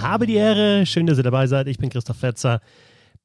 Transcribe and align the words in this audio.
Habe 0.00 0.26
die 0.26 0.36
Ehre, 0.36 0.86
schön, 0.86 1.06
dass 1.06 1.18
ihr 1.18 1.24
dabei 1.24 1.46
seid. 1.46 1.68
Ich 1.68 1.76
bin 1.76 1.90
Christoph 1.90 2.16
Fetzer. 2.16 2.60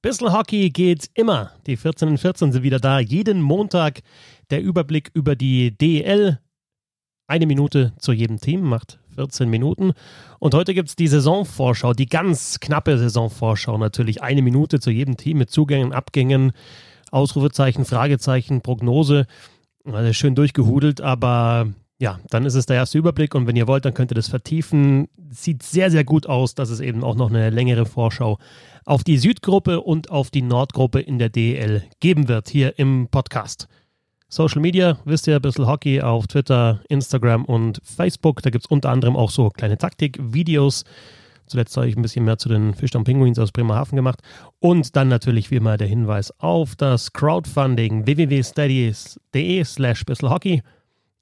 Bissl 0.02 0.34
Hockey 0.34 0.71
geht 0.71 1.10
immer. 1.14 1.52
Die 1.68 1.78
14 1.78 2.10
und 2.10 2.18
14 2.18 2.52
sind 2.52 2.64
wieder 2.64 2.80
da. 2.80 3.00
Jeden 3.00 3.42
Montag 3.42 4.02
der 4.50 4.62
Überblick 4.62 5.10
über 5.14 5.38
die 5.38 5.78
DEL. 5.78 6.40
Eine 7.28 7.46
Minute 7.46 7.94
zu 7.98 8.12
jedem 8.12 8.42
Team 8.42 8.64
macht 8.64 9.00
14 9.16 9.50
Minuten. 9.50 9.94
Und 10.40 10.54
heute 10.54 10.74
gibt 10.74 10.90
es 10.90 10.98
die 10.98 11.08
Saisonvorschau, 11.08 11.94
die 11.94 12.08
ganz 12.08 12.60
knappe 12.60 12.98
Saisonvorschau 12.98 13.78
natürlich. 13.78 14.22
Eine 14.22 14.41
Minute 14.41 14.81
zu 14.81 14.91
jedem 14.91 15.16
Team 15.16 15.38
mit 15.38 15.49
Zugängen, 15.49 15.94
Abgängen, 15.94 16.52
Ausrufezeichen, 17.12 17.85
Fragezeichen, 17.85 18.62
Prognose. 18.62 19.27
Also 19.85 20.13
schön 20.13 20.35
durchgehudelt, 20.35 21.02
aber 21.02 21.67
ja, 21.98 22.20
dann 22.30 22.45
ist 22.45 22.55
es 22.55 22.66
der 22.66 22.77
erste 22.77 22.98
Überblick 22.98 23.35
und 23.35 23.48
wenn 23.48 23.55
ihr 23.55 23.67
wollt, 23.67 23.85
dann 23.85 23.94
könnt 23.94 24.12
ihr 24.12 24.16
das 24.16 24.27
vertiefen. 24.27 25.08
Sieht 25.30 25.63
sehr, 25.63 25.91
sehr 25.91 26.03
gut 26.03 26.27
aus, 26.27 26.55
dass 26.55 26.70
es 26.70 26.80
eben 26.80 27.03
auch 27.03 27.16
noch 27.16 27.30
eine 27.30 27.49
längere 27.52 27.86
Vorschau 27.86 28.39
auf 28.86 29.03
die 29.03 29.17
Südgruppe 29.17 29.81
und 29.81 30.09
auf 30.09 30.31
die 30.31 30.41
Nordgruppe 30.41 30.99
in 30.99 31.20
der 31.20 31.30
DL 31.30 31.84
geben 31.99 32.27
wird 32.27 32.49
hier 32.49 32.80
im 32.80 33.08
Podcast. 33.09 33.67
Social 34.30 34.62
Media, 34.62 34.98
wisst 35.05 35.27
ihr, 35.27 35.36
ein 35.36 35.41
bisschen 35.41 35.67
Hockey 35.67 36.02
auf 36.02 36.25
Twitter, 36.25 36.81
Instagram 36.89 37.45
und 37.45 37.81
Facebook. 37.84 38.41
Da 38.41 38.50
gibt 38.50 38.66
es 38.66 38.72
unter 38.72 38.89
anderem 38.89 39.16
auch 39.16 39.30
so 39.30 39.50
kleine 39.50 39.77
Taktik-Videos. 39.77 40.86
Zuletzt 41.52 41.76
habe 41.76 41.90
ich 41.90 41.98
ein 41.98 42.02
bisschen 42.02 42.23
mehr 42.23 42.38
zu 42.38 42.48
den 42.48 42.73
Fischtown 42.73 43.04
Penguins 43.04 43.38
aus 43.38 43.52
Bremerhaven 43.52 43.98
gemacht. 43.98 44.22
Und 44.59 44.96
dann 44.96 45.09
natürlich 45.09 45.52
wie 45.52 45.58
immer 45.58 45.76
der 45.76 45.88
Hinweis 45.88 46.31
auf 46.39 46.78
das 46.78 47.12
Crowdfunding 47.12 48.06
www.steady.de 48.06 49.64
slash 49.66 50.06
Hockey 50.23 50.62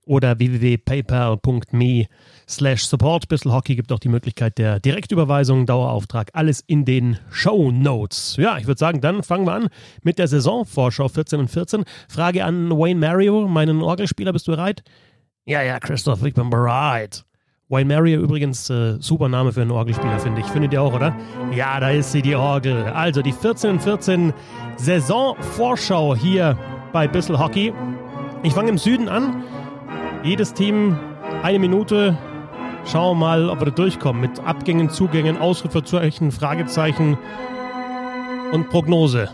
oder 0.05 0.37
www.paypal.me 0.37 2.05
slash 2.47 2.85
support. 2.85 3.27
Bissl 3.27 3.51
Hockey 3.51 3.75
gibt 3.75 3.91
auch 3.91 3.99
die 3.99 4.09
Möglichkeit 4.09 4.59
der 4.59 4.79
Direktüberweisung, 4.79 5.65
Dauerauftrag, 5.65 6.29
alles 6.33 6.61
in 6.67 6.85
den 6.85 7.17
Show 7.31 7.71
Notes. 7.71 8.35
Ja, 8.37 8.59
ich 8.59 8.67
würde 8.67 8.79
sagen, 8.79 9.01
dann 9.01 9.23
fangen 9.23 9.47
wir 9.47 9.53
an 9.53 9.69
mit 10.03 10.19
der 10.19 10.27
Saisonvorschau 10.27 11.07
14 11.07 11.39
und 11.39 11.47
14. 11.47 11.85
Frage 12.07 12.45
an 12.45 12.69
Wayne 12.69 12.99
Mario, 12.99 13.47
meinen 13.47 13.81
Orgelspieler, 13.81 14.31
bist 14.31 14.47
du 14.47 14.51
bereit? 14.51 14.83
Ja, 15.45 15.63
ja, 15.63 15.79
Christoph, 15.79 16.23
ich 16.23 16.35
bin 16.35 16.51
bereit. 16.51 17.25
Wayne 17.71 17.93
Mario 17.93 18.19
übrigens 18.21 18.67
äh, 18.71 18.97
super 18.99 19.29
Name 19.29 19.53
für 19.53 19.61
einen 19.61 19.69
Orgelspieler, 19.69 20.19
finde 20.19 20.41
ich. 20.41 20.47
Findet 20.47 20.73
ihr 20.73 20.81
auch, 20.81 20.93
oder? 20.93 21.15
Ja, 21.55 21.79
da 21.79 21.91
ist 21.91 22.11
sie, 22.11 22.23
die 22.23 22.35
Orgel. 22.35 22.85
Also 22.85 23.21
die 23.21 23.31
14 23.31 23.69
und 23.69 23.83
14 23.83 24.33
Saisonvorschau 24.77 26.15
hier 26.15 26.57
bei 26.91 27.07
Bissl 27.07 27.37
Hockey. 27.37 27.71
Ich 28.41 28.53
fange 28.53 28.69
im 28.69 28.79
Süden 28.79 29.07
an. 29.07 29.43
Jedes 30.23 30.55
Team 30.55 30.97
eine 31.43 31.59
Minute. 31.59 32.17
Schauen 32.85 33.19
wir 33.19 33.25
mal, 33.27 33.49
ob 33.49 33.59
wir 33.59 33.65
da 33.65 33.71
durchkommen. 33.71 34.19
Mit 34.19 34.39
Abgängen, 34.39 34.89
Zugängen, 34.89 35.37
Ausrufezeichen, 35.37 36.31
Fragezeichen 36.31 37.19
und 38.51 38.69
Prognose. 38.69 39.29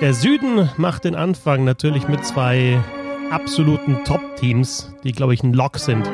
Der 0.00 0.14
Süden 0.14 0.70
macht 0.78 1.04
den 1.04 1.14
Anfang 1.14 1.64
natürlich 1.64 2.08
mit 2.08 2.24
zwei 2.24 2.78
absoluten 3.30 4.04
Top-Teams, 4.04 4.92
die, 5.04 5.12
glaube 5.12 5.34
ich, 5.34 5.42
ein 5.42 5.52
Lock 5.52 5.78
sind 5.78 6.08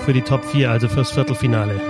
für 0.00 0.12
die 0.12 0.22
Top 0.22 0.44
4, 0.44 0.70
also 0.70 0.88
fürs 0.88 1.10
Viertelfinale. 1.10 1.80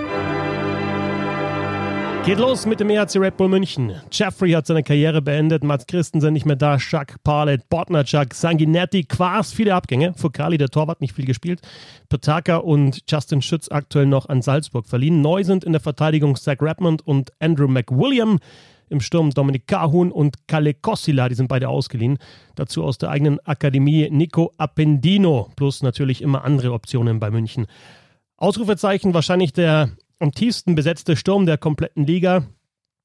Geht 2.24 2.38
los 2.38 2.66
mit 2.66 2.80
dem 2.80 2.90
EHC 2.90 3.18
Red 3.18 3.36
Bull 3.36 3.48
München. 3.48 3.92
Jeffrey 4.10 4.50
hat 4.50 4.66
seine 4.66 4.82
Karriere 4.82 5.22
beendet, 5.22 5.62
Mats 5.62 5.86
Christensen 5.86 6.32
nicht 6.32 6.44
mehr 6.44 6.56
da, 6.56 6.76
Chuck 6.76 7.22
Parlett, 7.22 7.68
Botnerchuk, 7.68 8.34
Sanguinetti, 8.34 9.04
Quas, 9.04 9.52
viele 9.52 9.74
Abgänge. 9.74 10.12
Fukali, 10.14 10.58
der 10.58 10.68
Torwart, 10.68 11.00
nicht 11.00 11.14
viel 11.14 11.24
gespielt. 11.24 11.60
Petaka 12.08 12.56
und 12.56 13.04
Justin 13.08 13.42
Schütz 13.42 13.68
aktuell 13.70 14.06
noch 14.06 14.28
an 14.28 14.42
Salzburg 14.42 14.86
verliehen. 14.88 15.20
Neu 15.20 15.44
sind 15.44 15.62
in 15.62 15.70
der 15.70 15.80
Verteidigung 15.80 16.34
Zach 16.34 16.56
Redmond 16.60 17.06
und 17.06 17.30
Andrew 17.38 17.68
McWilliam. 17.68 18.40
Im 18.88 19.00
Sturm 19.00 19.30
Dominik 19.30 19.66
Kahun 19.66 20.12
und 20.12 20.46
Kalle 20.46 20.74
Kossila, 20.74 21.28
die 21.28 21.34
sind 21.34 21.48
beide 21.48 21.68
ausgeliehen. 21.68 22.18
Dazu 22.54 22.84
aus 22.84 22.98
der 22.98 23.10
eigenen 23.10 23.40
Akademie 23.44 24.08
Nico 24.10 24.52
Appendino, 24.58 25.50
plus 25.56 25.82
natürlich 25.82 26.22
immer 26.22 26.44
andere 26.44 26.72
Optionen 26.72 27.18
bei 27.18 27.30
München. 27.30 27.66
Ausrufezeichen 28.36 29.14
wahrscheinlich 29.14 29.52
der 29.52 29.90
am 30.18 30.32
tiefsten 30.32 30.74
besetzte 30.74 31.16
Sturm 31.16 31.46
der 31.46 31.58
kompletten 31.58 32.06
Liga. 32.06 32.46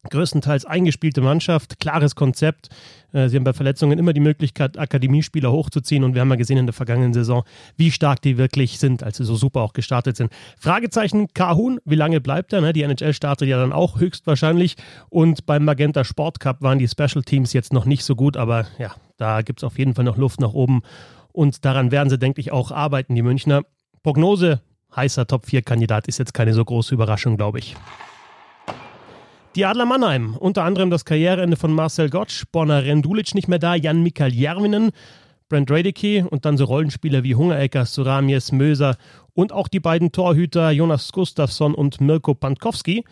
Größtenteils 0.09 0.65
eingespielte 0.65 1.21
Mannschaft, 1.21 1.79
klares 1.79 2.15
Konzept. 2.15 2.69
Äh, 3.13 3.29
sie 3.29 3.35
haben 3.35 3.43
bei 3.43 3.53
Verletzungen 3.53 3.99
immer 3.99 4.13
die 4.13 4.19
Möglichkeit, 4.19 4.79
Akademiespieler 4.79 5.51
hochzuziehen 5.51 6.03
und 6.03 6.15
wir 6.15 6.21
haben 6.21 6.29
ja 6.29 6.37
gesehen 6.37 6.57
in 6.57 6.65
der 6.65 6.73
vergangenen 6.73 7.13
Saison, 7.13 7.43
wie 7.77 7.91
stark 7.91 8.21
die 8.21 8.37
wirklich 8.37 8.79
sind, 8.79 9.03
als 9.03 9.17
sie 9.17 9.25
so 9.25 9.35
super 9.35 9.61
auch 9.61 9.73
gestartet 9.73 10.17
sind. 10.17 10.31
Fragezeichen 10.59 11.27
Kahun, 11.33 11.79
wie 11.85 11.95
lange 11.95 12.19
bleibt 12.19 12.51
er? 12.51 12.61
Ne? 12.61 12.73
Die 12.73 12.81
NHL 12.81 13.13
startet 13.13 13.47
ja 13.47 13.57
dann 13.57 13.71
auch 13.71 13.99
höchstwahrscheinlich 13.99 14.75
und 15.09 15.45
beim 15.45 15.65
Magenta 15.65 16.03
Sport 16.03 16.39
Cup 16.39 16.61
waren 16.61 16.79
die 16.79 16.87
Special 16.87 17.23
Teams 17.23 17.53
jetzt 17.53 17.71
noch 17.71 17.85
nicht 17.85 18.03
so 18.03 18.15
gut, 18.15 18.37
aber 18.37 18.65
ja, 18.79 18.95
da 19.17 19.43
gibt 19.43 19.59
es 19.59 19.63
auf 19.63 19.77
jeden 19.77 19.93
Fall 19.93 20.05
noch 20.05 20.17
Luft 20.17 20.39
nach 20.39 20.53
oben 20.53 20.81
und 21.31 21.63
daran 21.63 21.91
werden 21.91 22.09
sie, 22.09 22.17
denke 22.17 22.41
ich, 22.41 22.51
auch 22.51 22.71
arbeiten, 22.71 23.13
die 23.13 23.21
Münchner. 23.21 23.61
Prognose 24.01 24.61
heißer 24.95 25.27
Top-4-Kandidat 25.27 26.07
ist 26.07 26.17
jetzt 26.17 26.33
keine 26.33 26.53
so 26.53 26.65
große 26.65 26.93
Überraschung, 26.93 27.37
glaube 27.37 27.59
ich. 27.59 27.75
Die 29.57 29.65
Adler 29.65 29.85
Mannheim, 29.85 30.37
unter 30.37 30.63
anderem 30.63 30.89
das 30.89 31.03
Karriereende 31.03 31.57
von 31.57 31.73
Marcel 31.73 32.09
Gottsch, 32.09 32.45
Borna 32.53 32.79
Rendulic 32.79 33.35
nicht 33.35 33.49
mehr 33.49 33.59
da, 33.59 33.75
Jan 33.75 34.01
Mikael 34.01 34.33
Järvinen, 34.33 34.91
Brent 35.49 35.69
Radicke 35.69 36.25
und 36.29 36.45
dann 36.45 36.55
so 36.55 36.63
Rollenspieler 36.63 37.23
wie 37.23 37.35
Hungerecker, 37.35 37.85
Suramies, 37.85 38.53
Möser 38.53 38.95
und 39.33 39.51
auch 39.51 39.67
die 39.67 39.81
beiden 39.81 40.13
Torhüter 40.13 40.71
Jonas 40.71 41.11
Gustafsson 41.11 41.75
und 41.75 41.99
Mirko 41.99 42.33
Pankowski. 42.33 43.03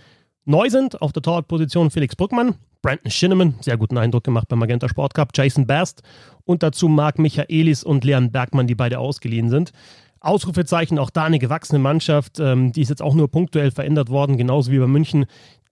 Neu 0.46 0.70
sind 0.70 1.02
auf 1.02 1.12
der 1.12 1.24
Torwartposition 1.24 1.92
Felix 1.92 2.16
Brückmann, 2.16 2.56
Brandon 2.82 3.12
Shinneman, 3.12 3.56
sehr 3.60 3.76
guten 3.76 3.98
Eindruck 3.98 4.24
gemacht 4.24 4.48
beim 4.48 4.60
Magenta 4.60 4.88
Sport 4.88 5.16
Cup, 5.16 5.32
Jason 5.36 5.68
Bast 5.68 6.04
und 6.46 6.64
dazu 6.64 6.88
Marc 6.88 7.20
Michaelis 7.20 7.84
und 7.84 8.06
Leon 8.06 8.32
Bergmann, 8.32 8.66
die 8.66 8.76
beide 8.76 9.00
ausgeliehen 9.00 9.50
sind. 9.50 9.74
Ausrufezeichen, 10.22 11.00
auch 11.00 11.10
da 11.10 11.26
eine 11.26 11.40
gewachsene 11.40 11.80
Mannschaft. 11.80 12.40
Ähm, 12.40 12.72
die 12.72 12.82
ist 12.82 12.90
jetzt 12.90 13.02
auch 13.02 13.14
nur 13.14 13.30
punktuell 13.30 13.72
verändert 13.72 14.10
worden, 14.10 14.38
genauso 14.38 14.72
wie 14.72 14.80
bei 14.80 14.88
München. 14.88 15.26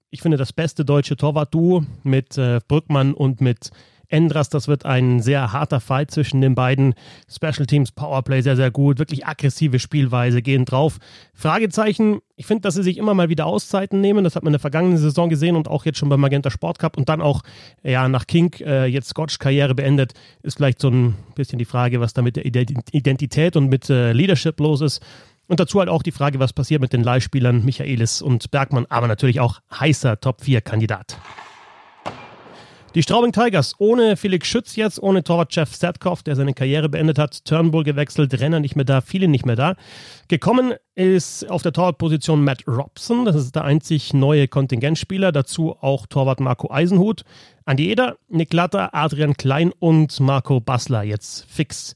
Ich 0.10 0.22
finde 0.22 0.38
das 0.38 0.54
beste 0.54 0.86
deutsche 0.86 1.18
Torwart-Duo 1.18 1.84
mit 2.04 2.38
äh, 2.38 2.62
Brückmann 2.66 3.14
und 3.14 3.42
mit 3.42 3.72
Endras. 4.08 4.48
Das 4.48 4.70
wird 4.70 4.86
ein 4.86 5.22
sehr 5.22 5.52
harter 5.52 5.82
Fight 5.82 6.12
zwischen 6.12 6.40
den 6.40 6.56
beiden. 6.56 6.94
Special 7.30 7.66
Teams, 7.66 7.92
Powerplay 7.92 8.42
sehr, 8.42 8.56
sehr 8.56 8.72
gut. 8.72 9.00
Wirklich 9.00 9.26
aggressive 9.28 9.80
Spielweise, 9.80 10.42
gehen 10.42 10.64
drauf. 10.64 11.00
Fragezeichen. 11.34 12.20
Ich 12.38 12.46
finde, 12.46 12.62
dass 12.62 12.76
sie 12.76 12.84
sich 12.84 12.98
immer 12.98 13.14
mal 13.16 13.28
wieder 13.28 13.48
Auszeiten 13.48 14.00
nehmen. 14.00 14.24
Das 14.24 14.38
hat 14.38 14.44
man 14.44 14.52
in 14.52 14.54
der 14.54 14.62
vergangenen 14.62 14.98
Saison 14.98 15.28
gesehen 15.28 15.58
und 15.58 15.68
auch 15.68 15.84
jetzt 15.84 15.98
schon 15.98 16.08
beim 16.08 16.22
Magenta 16.22 16.50
Sport 16.50 16.80
Cup 16.80 16.98
und 16.98 17.10
dann 17.10 17.20
auch 17.20 17.42
ja, 17.84 18.08
nach 18.08 18.28
King 18.28 18.54
äh, 18.62 18.86
jetzt 18.86 19.10
Scotch 19.10 19.40
Karriere 19.40 19.76
beendet. 19.76 20.14
Ist 20.42 20.56
vielleicht 20.56 20.80
so 20.80 20.90
ein 20.90 21.16
bisschen 21.36 21.60
die 21.60 21.66
Frage, 21.66 22.00
was 22.00 22.14
da 22.14 22.22
mit 22.22 22.38
der 22.38 22.46
Identität 22.46 23.58
und 23.58 23.68
mit 23.68 23.90
äh, 23.90 24.14
Leadership 24.14 24.58
los 24.62 24.80
ist. 24.80 25.02
Und 25.48 25.60
dazu 25.60 25.80
halt 25.80 25.90
auch 25.90 26.04
die 26.04 26.12
Frage, 26.12 26.40
was 26.40 26.54
passiert 26.54 26.82
mit 26.82 26.94
den 26.94 27.04
Leihspielern 27.04 27.64
Michaelis 27.64 28.22
und 28.22 28.52
Bergmann, 28.52 28.86
aber 28.90 29.08
natürlich 29.08 29.40
auch 29.40 29.60
heißer 29.72 30.20
Top-4-Kandidat. 30.20 31.18
Die 32.98 33.04
Straubing 33.04 33.32
Tigers 33.32 33.76
ohne 33.78 34.18
Felix 34.18 34.48
Schütz 34.48 34.76
jetzt, 34.76 35.00
ohne 35.00 35.24
Torwart 35.24 35.56
Jeff 35.56 35.76
Sadkoff, 35.76 36.24
der 36.24 36.36
seine 36.36 36.56
Karriere 36.56 36.90
beendet 36.90 37.20
hat, 37.20 37.46
Turnbull 37.46 37.84
gewechselt, 37.84 38.40
Renner 38.40 38.60
nicht 38.60 38.76
mehr 38.76 38.86
da, 38.86 39.02
viele 39.02 39.28
nicht 39.28 39.46
mehr 39.46 39.56
da. 39.56 39.76
Gekommen 40.30 40.74
ist 40.96 41.48
auf 41.48 41.62
der 41.62 41.74
Torwartposition 41.74 42.44
Matt 42.44 42.64
Robson, 42.66 43.26
das 43.26 43.36
ist 43.36 43.56
der 43.56 43.66
einzig 43.66 44.16
neue 44.16 44.48
Kontingentspieler, 44.48 45.32
dazu 45.32 45.76
auch 45.80 46.08
Torwart 46.08 46.40
Marco 46.40 46.72
Eisenhut. 46.72 47.24
Andi 47.66 47.92
Eder, 47.92 48.18
Nick 48.30 48.52
Latter, 48.52 48.96
Adrian 48.96 49.38
Klein 49.38 49.74
und 49.78 50.20
Marco 50.20 50.60
Bassler 50.60 51.04
jetzt 51.04 51.46
fix. 51.48 51.94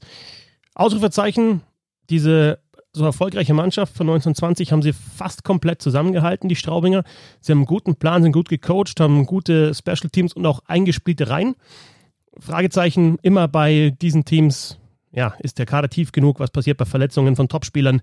Ausrufezeichen, 0.74 1.62
diese 2.10 2.60
so 2.94 3.04
erfolgreiche 3.04 3.54
Mannschaft 3.54 3.96
von 3.96 4.06
1920 4.08 4.72
haben 4.72 4.82
sie 4.82 4.92
fast 4.92 5.44
komplett 5.44 5.80
zusammengehalten, 5.80 6.48
die 6.48 6.56
Straubinger. 6.56 7.04
Sie 7.40 7.52
haben 7.52 7.60
einen 7.60 7.66
guten 7.66 7.96
Plan, 7.96 8.22
sind 8.22 8.32
gut 8.32 8.48
gecoacht, 8.48 9.00
haben 9.00 9.24
gute 9.24 9.74
Special 9.74 10.10
Teams 10.10 10.34
und 10.34 10.44
auch 10.44 10.60
eingespielte 10.66 11.28
Reihen. 11.28 11.56
Fragezeichen 12.38 13.18
immer 13.22 13.48
bei 13.48 13.94
diesen 14.00 14.24
Teams, 14.24 14.78
ja, 15.10 15.34
ist 15.38 15.58
der 15.58 15.66
Kader 15.66 15.88
tief 15.88 16.12
genug? 16.12 16.40
Was 16.40 16.50
passiert 16.50 16.78
bei 16.78 16.84
Verletzungen 16.84 17.36
von 17.36 17.48
Topspielern? 17.48 18.02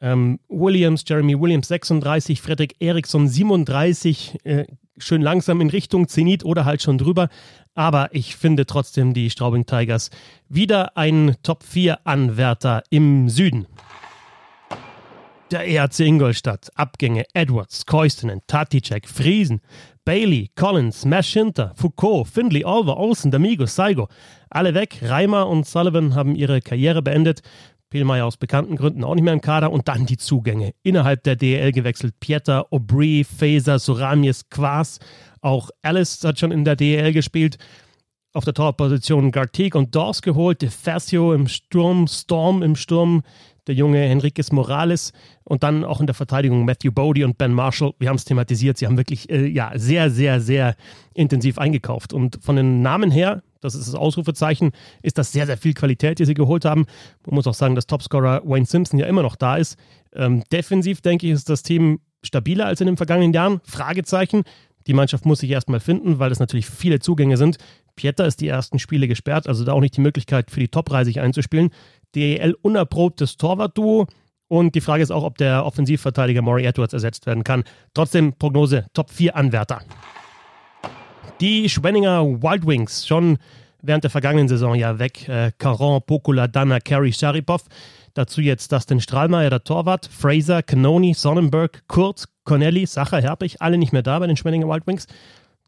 Ähm, 0.00 0.40
Williams, 0.48 1.04
Jeremy 1.06 1.40
Williams 1.40 1.68
36, 1.68 2.40
Frederik 2.40 2.74
Eriksson 2.80 3.28
37, 3.28 4.44
äh, 4.44 4.64
schön 4.98 5.22
langsam 5.22 5.60
in 5.60 5.70
Richtung 5.70 6.08
Zenit 6.08 6.44
oder 6.44 6.64
halt 6.64 6.82
schon 6.82 6.98
drüber. 6.98 7.28
Aber 7.74 8.10
ich 8.12 8.36
finde 8.36 8.66
trotzdem 8.66 9.14
die 9.14 9.30
Straubing 9.30 9.66
Tigers 9.66 10.10
wieder 10.48 10.96
ein 10.96 11.36
Top 11.42 11.62
4 11.64 12.06
Anwärter 12.06 12.82
im 12.90 13.28
Süden. 13.28 13.66
Der 15.54 15.68
ERC 15.68 16.00
Ingolstadt. 16.00 16.68
Abgänge 16.74 17.26
Edwards, 17.32 17.86
Koistinen, 17.86 18.40
Taticek, 18.48 19.08
Friesen, 19.08 19.60
Bailey, 20.04 20.50
Collins, 20.56 21.04
Maschinter, 21.04 21.72
Foucault, 21.76 22.26
Findlay, 22.26 22.64
Olver, 22.64 22.96
Olsen, 22.96 23.30
D'Amigo, 23.30 23.68
Saigo. 23.68 24.08
Alle 24.50 24.74
weg. 24.74 24.98
Reimer 25.00 25.46
und 25.46 25.64
Sullivan 25.64 26.16
haben 26.16 26.34
ihre 26.34 26.60
Karriere 26.60 27.02
beendet. 27.02 27.42
Pielmeier 27.88 28.26
aus 28.26 28.36
bekannten 28.36 28.74
Gründen 28.74 29.04
auch 29.04 29.14
nicht 29.14 29.22
mehr 29.22 29.32
im 29.32 29.40
Kader. 29.40 29.70
Und 29.70 29.86
dann 29.86 30.06
die 30.06 30.16
Zugänge. 30.16 30.74
Innerhalb 30.82 31.22
der 31.22 31.36
DL 31.36 31.70
gewechselt. 31.70 32.18
Pieter, 32.18 32.66
Aubry, 32.72 33.22
Faser, 33.22 33.78
Soramies, 33.78 34.50
Quas. 34.50 34.98
Auch 35.40 35.70
Alice 35.82 36.24
hat 36.24 36.40
schon 36.40 36.50
in 36.50 36.64
der 36.64 36.74
DL 36.74 37.12
gespielt. 37.12 37.58
Auf 38.32 38.44
der 38.44 38.54
Torposition 38.54 39.30
Gartig 39.30 39.76
und 39.76 39.94
Dors 39.94 40.20
geholt. 40.20 40.62
De 40.62 40.68
Fascio 40.68 41.32
im 41.32 41.46
Sturm, 41.46 42.08
Storm 42.08 42.60
im 42.64 42.74
Sturm 42.74 43.22
der 43.66 43.74
junge 43.74 43.98
Henriquez 43.98 44.52
Morales 44.52 45.12
und 45.44 45.62
dann 45.62 45.84
auch 45.84 46.00
in 46.00 46.06
der 46.06 46.14
Verteidigung 46.14 46.64
Matthew 46.64 46.92
Bodie 46.92 47.24
und 47.24 47.38
Ben 47.38 47.52
Marshall. 47.52 47.92
Wir 47.98 48.08
haben 48.08 48.16
es 48.16 48.24
thematisiert, 48.24 48.78
sie 48.78 48.86
haben 48.86 48.96
wirklich 48.96 49.30
äh, 49.30 49.46
ja, 49.46 49.72
sehr, 49.74 50.10
sehr, 50.10 50.40
sehr 50.40 50.76
intensiv 51.14 51.58
eingekauft. 51.58 52.12
Und 52.12 52.38
von 52.42 52.56
den 52.56 52.82
Namen 52.82 53.10
her, 53.10 53.42
das 53.60 53.74
ist 53.74 53.88
das 53.88 53.94
Ausrufezeichen, 53.94 54.72
ist 55.02 55.18
das 55.18 55.32
sehr, 55.32 55.46
sehr 55.46 55.56
viel 55.56 55.74
Qualität, 55.74 56.18
die 56.18 56.24
sie 56.24 56.34
geholt 56.34 56.64
haben. 56.64 56.86
Man 57.26 57.36
muss 57.36 57.46
auch 57.46 57.54
sagen, 57.54 57.74
dass 57.74 57.86
Topscorer 57.86 58.42
Wayne 58.44 58.66
Simpson 58.66 58.98
ja 58.98 59.06
immer 59.06 59.22
noch 59.22 59.36
da 59.36 59.56
ist. 59.56 59.78
Ähm, 60.14 60.42
defensiv, 60.52 61.00
denke 61.00 61.26
ich, 61.26 61.32
ist 61.32 61.48
das 61.48 61.62
Team 61.62 62.00
stabiler 62.22 62.66
als 62.66 62.80
in 62.80 62.86
den 62.86 62.96
vergangenen 62.96 63.32
Jahren. 63.32 63.60
Fragezeichen. 63.64 64.42
Die 64.86 64.94
Mannschaft 64.94 65.24
muss 65.24 65.38
sich 65.38 65.50
erstmal 65.50 65.80
finden, 65.80 66.18
weil 66.18 66.30
es 66.30 66.40
natürlich 66.40 66.66
viele 66.66 67.00
Zugänge 67.00 67.38
sind. 67.38 67.56
Pieter 67.96 68.26
ist 68.26 68.40
die 68.40 68.48
ersten 68.48 68.78
Spiele 68.78 69.08
gesperrt, 69.08 69.46
also 69.46 69.64
da 69.64 69.72
auch 69.72 69.80
nicht 69.80 69.96
die 69.96 70.00
Möglichkeit 70.00 70.50
für 70.50 70.60
die 70.60 70.68
Top-3 70.68 71.04
sich 71.04 71.20
einzuspielen. 71.20 71.70
DEL 72.14 72.54
unerprobtes 72.62 73.36
Torwartduo. 73.36 74.06
Und 74.48 74.74
die 74.74 74.80
Frage 74.80 75.02
ist 75.02 75.10
auch, 75.10 75.24
ob 75.24 75.38
der 75.38 75.64
Offensivverteidiger 75.64 76.42
Maury 76.42 76.64
Edwards 76.64 76.92
ersetzt 76.92 77.26
werden 77.26 77.44
kann. 77.44 77.64
Trotzdem 77.94 78.34
Prognose 78.34 78.86
Top 78.92 79.10
4 79.10 79.36
Anwärter. 79.36 79.80
Die 81.40 81.68
Schwenninger 81.68 82.24
Wild 82.24 82.66
Wings 82.66 83.06
schon 83.06 83.38
während 83.82 84.04
der 84.04 84.10
vergangenen 84.10 84.48
Saison 84.48 84.74
ja 84.74 84.98
weg. 84.98 85.28
Äh, 85.28 85.52
Caron, 85.58 86.00
Pokula, 86.06 86.46
Dana, 86.46 86.80
Kerry, 86.80 87.12
Sharipov. 87.12 87.64
Dazu 88.14 88.40
jetzt 88.40 88.70
Dustin 88.70 89.00
Strahlmeier, 89.00 89.50
der 89.50 89.64
Torwart, 89.64 90.06
Fraser, 90.06 90.62
Canoni, 90.62 91.14
Sonnenberg, 91.14 91.82
Kurt, 91.88 92.26
Corneli, 92.44 92.86
Sacher, 92.86 93.20
Herbig, 93.20 93.60
alle 93.60 93.76
nicht 93.76 93.92
mehr 93.92 94.02
da 94.02 94.20
bei 94.20 94.28
den 94.28 94.36
Schwenninger 94.36 94.68
Wild 94.68 94.86
Wings. 94.86 95.06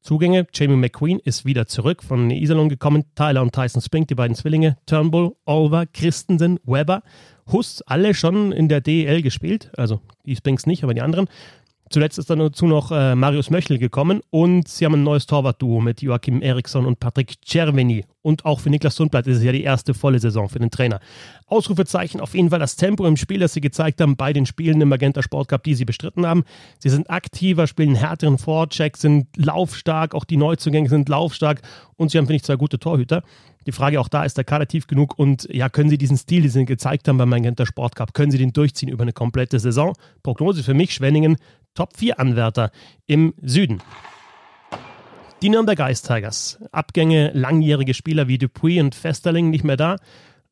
Zugänge. 0.06 0.47
Jamie 0.55 0.76
McQueen 0.76 1.19
ist 1.19 1.44
wieder 1.44 1.67
zurück 1.67 2.05
von 2.05 2.31
Iserlohn 2.31 2.69
gekommen. 2.69 3.06
Tyler 3.17 3.43
und 3.43 3.53
Tyson 3.53 3.82
Spink, 3.82 4.06
die 4.06 4.14
beiden 4.14 4.37
Zwillinge. 4.37 4.76
Turnbull, 4.87 5.35
Olver, 5.47 5.85
Christensen, 5.87 6.61
Weber. 6.64 7.03
Huss, 7.50 7.82
alle 7.82 8.14
schon 8.14 8.53
in 8.53 8.69
der 8.69 8.81
DEL 8.81 9.20
gespielt. 9.20 9.73
Also 9.76 10.00
die 10.25 10.37
Spinks 10.37 10.64
nicht, 10.64 10.85
aber 10.85 10.94
die 10.94 11.03
anderen. 11.03 11.26
Zuletzt 11.88 12.19
ist 12.19 12.29
dann 12.31 12.41
dazu 12.41 12.67
noch 12.67 12.91
äh, 12.91 13.15
Marius 13.15 13.50
Möchel 13.50 13.79
gekommen 13.79 14.21
und 14.31 14.67
sie 14.67 14.85
haben 14.85 14.94
ein 14.94 15.05
neues 15.05 15.27
Torwartduo 15.27 15.81
mit 15.81 16.03
Joachim 16.03 16.43
Eriksson 16.43 16.85
und 16.85 16.99
Patrick 16.99 17.35
Cerveni. 17.47 18.05
Und 18.23 18.44
auch 18.44 18.59
für 18.59 18.71
Niklas 18.71 18.97
Sundblatt 18.97 19.29
ist 19.29 19.37
es 19.37 19.44
ja 19.44 19.53
die 19.53 19.62
erste 19.62 19.94
volle 19.94 20.19
Saison 20.19 20.49
für 20.49 20.59
den 20.59 20.73
Trainer. 20.73 20.99
Ausrufezeichen 21.47 22.21
auf 22.21 22.35
jeden 22.35 22.50
Fall 22.50 22.59
das 22.59 22.75
Tempo 22.75 23.06
im 23.06 23.17
Spiel, 23.17 23.38
das 23.38 23.53
sie 23.53 23.61
gezeigt 23.61 24.00
haben 24.00 24.17
bei 24.17 24.33
den 24.33 24.47
Spielen 24.47 24.81
im 24.81 24.88
Magenta 24.88 25.23
Sport 25.23 25.47
Cup, 25.47 25.62
die 25.62 25.77
sie 25.77 25.85
bestritten 25.85 26.27
haben. 26.27 26.43
Sie 26.81 26.88
sind 26.88 27.09
aktiver, 27.09 27.69
spielen 27.69 27.94
härteren 27.94 28.39
Vorcheck, 28.39 28.97
sind 28.97 29.29
laufstark, 29.37 30.17
auch 30.17 30.25
die 30.25 30.39
Neuzugänge 30.39 30.89
sind 30.89 31.09
laufstark 31.09 31.62
und 31.94 32.11
sie 32.11 32.19
haben, 32.19 32.27
finde 32.27 32.39
ich, 32.39 32.43
zwei 32.43 32.56
gute 32.56 32.81
Torhüter. 32.81 33.23
Die 33.67 33.73
Frage 33.73 34.00
auch 34.00 34.09
da, 34.09 34.25
ist 34.25 34.37
der 34.37 34.44
Kader 34.44 34.67
tief 34.67 34.89
genug 34.89 35.19
und 35.19 35.49
ja, 35.53 35.69
können 35.69 35.91
sie 35.91 35.99
diesen 35.99 36.17
Stil, 36.17 36.43
den 36.43 36.50
sie 36.50 36.65
gezeigt 36.65 37.06
haben 37.06 37.19
beim 37.19 37.29
Magenta 37.29 37.65
Sport 37.65 37.94
Cup, 37.94 38.12
können 38.12 38.32
sie 38.32 38.39
den 38.39 38.53
durchziehen 38.53 38.89
über 38.89 39.03
eine 39.03 39.12
komplette 39.12 39.61
Saison? 39.61 39.93
Prognose 40.25 40.65
für 40.65 40.75
mich, 40.75 40.93
Schwenningen, 40.94 41.37
Top 41.76 41.96
4 41.96 42.19
Anwärter 42.19 42.73
im 43.06 43.34
Süden. 43.40 43.81
Die 45.43 45.50
Nürnberg 45.50 45.78
Ice 45.90 46.02
Tigers. 46.02 46.58
Abgänge, 46.73 47.31
langjährige 47.34 47.94
Spieler 47.94 48.26
wie 48.26 48.38
Dupuis 48.38 48.81
und 48.81 48.94
Festerling 48.94 49.50
nicht 49.50 49.62
mehr 49.62 49.76
da. 49.76 49.96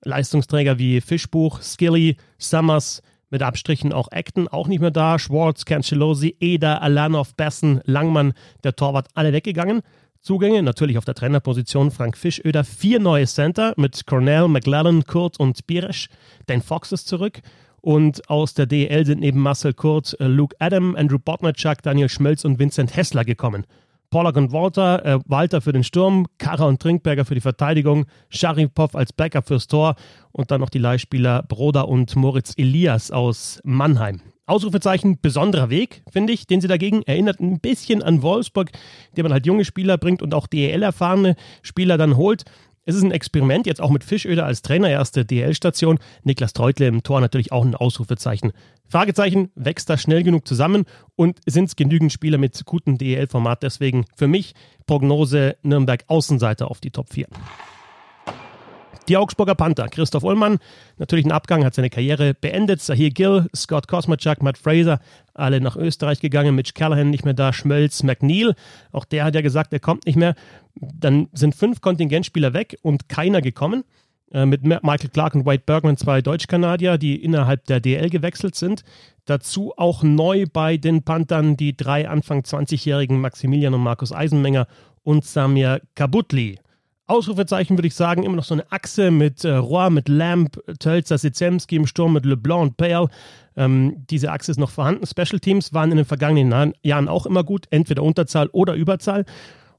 Leistungsträger 0.05 0.79
wie 0.79 1.01
Fischbuch, 1.01 1.63
Skilly, 1.63 2.19
Summers, 2.39 3.03
mit 3.31 3.43
Abstrichen 3.43 3.93
auch 3.93 4.09
Acton 4.13 4.47
auch 4.47 4.69
nicht 4.69 4.81
mehr 4.81 4.91
da. 4.91 5.19
Schwartz, 5.19 5.65
Cancelosi, 5.65 6.37
Eder, 6.39 6.83
Alanov, 6.83 7.35
Bessen, 7.35 7.81
Langmann, 7.85 8.35
der 8.63 8.77
Torwart, 8.77 9.09
alle 9.15 9.33
weggegangen. 9.33 9.81
Zugänge 10.21 10.63
natürlich 10.63 10.99
auf 10.99 11.05
der 11.05 11.15
Trainerposition 11.15 11.91
Frank 11.91 12.17
Fischöder. 12.17 12.65
Vier 12.65 13.01
neue 13.01 13.27
Center 13.27 13.75
mit 13.77 14.07
Cornell, 14.07 14.49
McLellan, 14.49 15.05
Kurt 15.05 15.41
und 15.41 15.67
Biresch. 15.67 16.09
Dan 16.47 16.63
Fox 16.63 16.93
ist 16.93 17.09
zurück. 17.09 17.41
Und 17.85 18.31
aus 18.31 18.55
der 18.55 18.65
DL 18.65 19.05
sind 19.05 19.21
neben 19.21 19.41
Marcel 19.41 19.75
Kurt, 19.75 20.19
äh, 20.19 20.27
Luke 20.27 20.57
Adam, 20.59 20.97
Andrew 20.97 21.19
Botnachuk, 21.19 21.83
Daniel 21.83 22.09
Schmelz 22.09 22.47
und 22.47 22.59
Vincent 22.59 22.97
Hessler 22.97 23.27
gekommen. 23.27 23.67
Pollack 24.09 24.37
und 24.37 24.53
Walter, 24.53 25.05
äh, 25.05 25.19
Walter 25.27 25.61
für 25.61 25.75
den 25.75 25.85
Sturm, 25.85 26.25
Kara 26.39 26.65
und 26.65 26.81
Trinkberger 26.81 27.27
für 27.27 27.35
die 27.35 27.43
Verteidigung, 27.43 28.07
Sharipov 28.31 28.97
als 28.97 29.13
Backup 29.13 29.47
fürs 29.47 29.67
Tor 29.67 29.97
und 30.33 30.51
dann 30.51 30.63
noch 30.63 30.71
die 30.71 30.79
Leihspieler 30.79 31.43
Broda 31.43 31.83
und 31.83 32.17
Moritz 32.17 32.55
Elias 32.57 33.11
aus 33.11 33.61
Mannheim. 33.65 34.23
Ausrufezeichen, 34.47 35.19
besonderer 35.21 35.69
Weg, 35.69 36.05
finde 36.11 36.33
ich, 36.33 36.47
den 36.47 36.63
sie 36.63 36.69
dagegen 36.69 37.03
erinnert 37.03 37.39
ein 37.41 37.61
bisschen 37.61 38.03
an 38.03 38.23
Wolfsburg, 38.23 38.71
der 39.15 39.25
man 39.25 39.33
halt 39.35 39.45
junge 39.45 39.67
Spieler 39.67 39.99
bringt 39.99 40.23
und 40.23 40.33
auch 40.33 40.47
DEL-erfahrene 40.47 41.37
Spieler 41.61 41.99
dann 41.99 42.17
holt. 42.17 42.45
Es 42.87 42.95
ist 42.95 43.03
ein 43.03 43.13
Experiment, 43.13 43.67
jetzt 43.67 43.81
auch 43.81 43.91
mit 43.91 44.05
Fischöder 44.05 44.45
als 44.45 44.61
Trainer, 44.61 44.91
erste 44.91 45.25
DL-Station. 45.25 45.99
Niklas 46.23 46.53
Treutle 46.53 46.87
im 46.87 47.03
Tor 47.03 47.21
natürlich 47.21 47.51
auch 47.51 47.65
ein 47.65 47.75
Ausrufezeichen. 47.75 48.53
Fragezeichen, 48.89 49.51
wächst 49.55 49.89
das 49.89 50.03
schnell 50.03 50.23
genug 50.23 50.47
zusammen 50.47 50.85
und 51.17 51.41
sind 51.47 51.65
es 51.65 51.77
genügend 51.77 52.13
Spieler 52.13 52.37
mit 52.37 52.65
gutem 52.67 52.99
DL-Format? 52.99 53.63
Deswegen 53.63 54.05
für 54.17 54.29
mich 54.29 54.55
Prognose 54.87 55.57
Nürnberg 55.63 56.05
Außenseiter 56.09 56.71
auf 56.71 56.81
die 56.81 56.91
Top 56.91 57.11
4. 57.11 57.27
Die 59.09 59.19
Augsburger 59.19 59.55
Panther, 59.55 59.89
Christoph 59.89 60.23
Ullmann, 60.23 60.59
natürlich 60.97 61.27
ein 61.27 61.33
Abgang, 61.33 61.63
hat 61.63 61.75
seine 61.75 61.91
Karriere 61.91 62.33
beendet. 62.33 62.81
Sahir 62.81 63.11
Gill, 63.11 63.47
Scott 63.55 63.87
Kosmachuk, 63.87 64.43
Matt 64.43 64.57
Fraser, 64.57 64.99
alle 65.35 65.61
nach 65.61 65.77
Österreich 65.77 66.21
gegangen. 66.21 66.55
Mitch 66.55 66.73
Callahan 66.73 67.11
nicht 67.11 67.25
mehr 67.25 67.35
da, 67.35 67.53
Schmölz, 67.53 68.03
McNeil, 68.03 68.55
auch 68.93 69.05
der 69.05 69.25
hat 69.25 69.35
ja 69.35 69.43
gesagt, 69.43 69.75
er 69.75 69.81
kommt 69.81 70.07
nicht 70.07 70.17
mehr. 70.17 70.35
Dann 70.75 71.29
sind 71.35 71.55
fünf 71.55 71.83
Kontingentspieler 71.83 72.55
weg 72.55 72.79
und 72.81 73.11
keiner 73.11 73.43
gekommen. 73.43 73.85
Äh, 74.33 74.47
mit 74.47 74.65
Michael 74.65 75.11
Clark 75.13 75.35
und 75.35 75.45
Wade 75.45 75.63
Bergman 75.67 75.99
zwei 75.99 76.23
Deutsch-Kanadier, 76.23 76.97
die 76.97 77.23
innerhalb 77.23 77.67
der 77.67 77.81
DL 77.81 78.09
gewechselt 78.09 78.55
sind. 78.55 78.85
Dazu 79.27 79.75
auch 79.77 80.03
neu 80.03 80.47
bei 80.51 80.79
den 80.79 81.03
Panthern 81.03 81.59
die 81.59 81.77
drei 81.77 82.09
Anfang 82.09 82.41
20-jährigen 82.41 83.21
Maximilian 83.21 83.75
und 83.75 83.83
Markus 83.83 84.13
Eisenmenger 84.13 84.67
und 85.03 85.27
Samir 85.27 85.83
Kabutli. 85.95 86.59
Ausrufezeichen 87.07 87.77
würde 87.77 87.89
ich 87.89 87.95
sagen, 87.95 88.23
immer 88.23 88.37
noch 88.37 88.45
so 88.45 88.55
eine 88.55 88.71
Achse 88.73 89.11
mit 89.11 89.45
äh, 89.45 89.51
Roy, 89.51 89.91
mit 89.91 90.09
Lamp, 90.09 90.59
Tölzer, 90.79 91.19
Sezemski 91.19 91.77
im 91.77 91.87
Sturm, 91.87 92.15
mit 92.15 92.25
LeBlanc 92.25 92.63
und 92.63 92.77
Pale. 92.79 93.09
Ähm, 93.57 94.05
diese 94.09 94.33
Achse 94.33 94.51
ist 94.51 94.59
noch 94.59 94.71
vorhanden. 94.71 95.07
Special 95.07 95.39
Teams 95.39 95.75
waren 95.75 95.91
in 95.91 95.99
den 95.99 96.07
vergangenen 96.07 96.73
Jahren 96.83 97.09
auch 97.09 97.27
immer 97.27 97.45
gut, 97.45 97.67
entweder 97.71 98.03
Unterzahl 98.03 98.49
oder 98.49 98.75
Überzahl. 98.75 99.27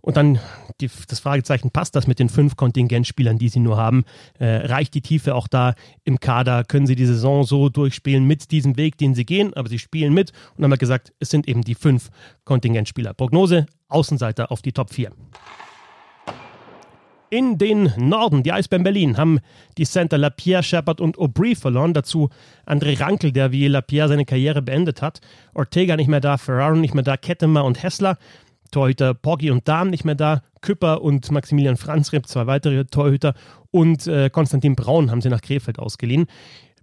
Und 0.01 0.17
dann 0.17 0.38
die, 0.82 0.89
das 1.08 1.20
Fragezeichen, 1.20 1.72
passt 1.72 1.96
das 1.96 2.05
mit 2.05 2.20
den 2.20 2.29
fünf 2.29 2.55
Kontingentspielern, 2.58 3.39
die 3.39 3.50
sie 3.50 3.60
nur 3.60 3.77
haben? 3.77 4.03
Äh, 4.38 4.67
reicht 4.67 4.94
die 4.94 5.01
Tiefe 5.01 5.34
auch 5.34 5.48
da 5.48 5.74
im 6.03 6.20
Kader? 6.20 6.63
Können 6.63 6.86
sie 6.86 6.96
die 6.96 7.08
Saison 7.08 7.44
so 7.44 7.70
durchspielen 7.70 8.24
mit 8.24 8.51
diesem 8.51 8.77
Weg, 8.77 9.00
den 9.00 9.15
sie 9.15 9.25
gehen? 9.25 9.55
Aber 9.55 9.67
sie 9.67 9.79
spielen 9.79 10.13
mit 10.13 10.32
und 10.58 10.63
haben 10.63 10.77
gesagt, 10.77 11.12
es 11.20 11.32
sind 11.32 11.48
eben 11.48 11.63
die 11.63 11.74
fünf 11.74 12.12
Kontingentspieler. 12.44 13.15
Prognose, 13.15 13.65
Außenseiter 13.88 14.51
auf 14.51 14.62
die 14.62 14.74
Top 14.74 14.94
4 14.94 15.12
in 17.29 17.58
den 17.58 17.94
Norden. 17.98 18.44
Die 18.44 18.51
Eisbären 18.51 18.84
Berlin 18.84 19.17
haben 19.17 19.39
die 19.77 19.86
Center 19.86 20.17
Lapierre, 20.17 20.63
Shepard 20.63 21.01
und 21.01 21.17
Aubry 21.17 21.55
verloren. 21.55 21.94
Dazu 21.94 22.29
André 22.65 23.00
Rankel, 23.00 23.32
der 23.32 23.51
wie 23.51 23.67
Lapierre 23.67 24.10
seine 24.10 24.25
Karriere 24.25 24.62
beendet 24.62 25.01
hat. 25.01 25.22
Ortega 25.53 25.96
nicht 25.96 26.08
mehr 26.08 26.22
da, 26.22 26.38
Ferraro 26.38 26.75
nicht 26.75 26.94
mehr 26.94 27.03
da, 27.03 27.17
Kettemer 27.17 27.65
und 27.65 27.82
Hessler. 27.82 28.17
Torhüter 28.72 29.13
Poggi 29.13 29.51
und 29.51 29.67
Dahm 29.67 29.89
nicht 29.89 30.05
mehr 30.05 30.15
da. 30.15 30.41
Küpper 30.62 31.01
und 31.01 31.32
Maximilian 31.32 31.77
Franzreb, 31.77 32.27
zwei 32.27 32.48
weitere 32.48 32.86
Torhüter. 32.86 33.34
Und 33.72 34.08
äh, 34.08 34.29
Konstantin 34.29 34.75
Braun 34.75 35.12
haben 35.12 35.22
sie 35.22 35.29
nach 35.29 35.41
Krefeld 35.41 35.79
ausgeliehen. 35.79 36.27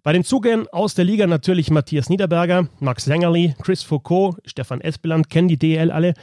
Bei 0.03 0.13
den 0.13 0.25
Zugängen 0.25 0.67
aus 0.69 0.95
der 0.95 1.05
Liga 1.05 1.29
natürlich 1.29 1.71
Matthias 1.71 2.09
Niederberger, 2.09 2.67
Max 2.81 3.05
Sängerli, 3.05 3.55
Chris 3.63 3.85
Foucault, 3.85 4.37
Stefan 4.45 4.81
Espeland, 4.81 5.31
kennen 5.31 5.47
die 5.47 5.59
DL 5.59 5.93
alle. 5.93 6.15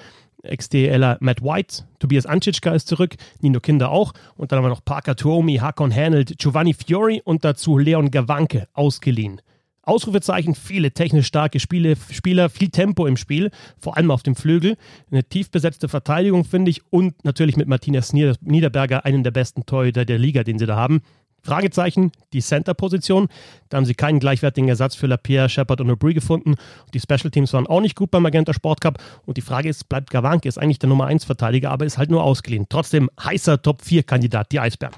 Ex-DLer 0.43 1.17
Matt 1.19 1.41
White, 1.41 1.83
Tobias 1.99 2.25
Anschitschka 2.25 2.71
ist 2.71 2.87
zurück, 2.87 3.15
Nino 3.41 3.59
Kinder 3.59 3.91
auch. 3.91 4.13
Und 4.35 4.51
dann 4.51 4.57
haben 4.57 4.65
wir 4.65 4.69
noch 4.69 4.85
Parker 4.85 5.15
Tuomi, 5.15 5.57
Hakon 5.57 5.93
Hanelt, 5.93 6.37
Giovanni 6.37 6.73
Fiori 6.73 7.21
und 7.23 7.43
dazu 7.43 7.77
Leon 7.77 8.11
Gawanke 8.11 8.67
ausgeliehen. 8.73 9.41
Ausrufezeichen, 9.81 10.53
viele 10.53 10.91
technisch 10.91 11.25
starke 11.25 11.59
Spiele, 11.59 11.95
Spieler, 12.11 12.49
viel 12.49 12.69
Tempo 12.69 13.07
im 13.07 13.17
Spiel, 13.17 13.49
vor 13.79 13.97
allem 13.97 14.11
auf 14.11 14.21
dem 14.21 14.35
Flügel. 14.35 14.77
Eine 15.09 15.23
tief 15.23 15.49
besetzte 15.49 15.89
Verteidigung, 15.89 16.45
finde 16.45 16.69
ich. 16.69 16.81
Und 16.91 17.25
natürlich 17.25 17.57
mit 17.57 17.67
Martinez 17.67 18.13
Niederberger, 18.13 19.03
einen 19.05 19.23
der 19.23 19.31
besten 19.31 19.65
Torhüter 19.65 20.05
der 20.05 20.19
Liga, 20.19 20.43
den 20.43 20.59
sie 20.59 20.67
da 20.67 20.75
haben. 20.75 21.01
Fragezeichen, 21.43 22.11
die 22.33 22.41
Center-Position. 22.41 23.27
Da 23.69 23.77
haben 23.77 23.85
sie 23.85 23.95
keinen 23.95 24.19
gleichwertigen 24.19 24.69
Ersatz 24.69 24.95
für 24.95 25.07
Lapierre, 25.07 25.49
Shepard 25.49 25.81
und 25.81 25.89
Aubry 25.91 26.13
gefunden. 26.13 26.55
Die 26.93 26.99
Special 26.99 27.31
Teams 27.31 27.53
waren 27.53 27.67
auch 27.67 27.81
nicht 27.81 27.95
gut 27.95 28.11
beim 28.11 28.23
Magenta 28.23 28.53
Sport 28.53 28.81
Cup. 28.81 29.01
Und 29.25 29.37
die 29.37 29.41
Frage 29.41 29.69
ist, 29.69 29.89
bleibt 29.89 30.09
Gawanke, 30.09 30.47
ist 30.47 30.57
eigentlich 30.57 30.79
der 30.79 30.89
Nummer 30.89 31.07
1 31.07 31.25
Verteidiger, 31.25 31.71
aber 31.71 31.85
ist 31.85 31.97
halt 31.97 32.09
nur 32.09 32.23
ausgeliehen. 32.23 32.67
Trotzdem 32.69 33.09
heißer 33.23 33.61
Top-4-Kandidat, 33.61 34.51
die 34.51 34.59
Eisbären. 34.59 34.95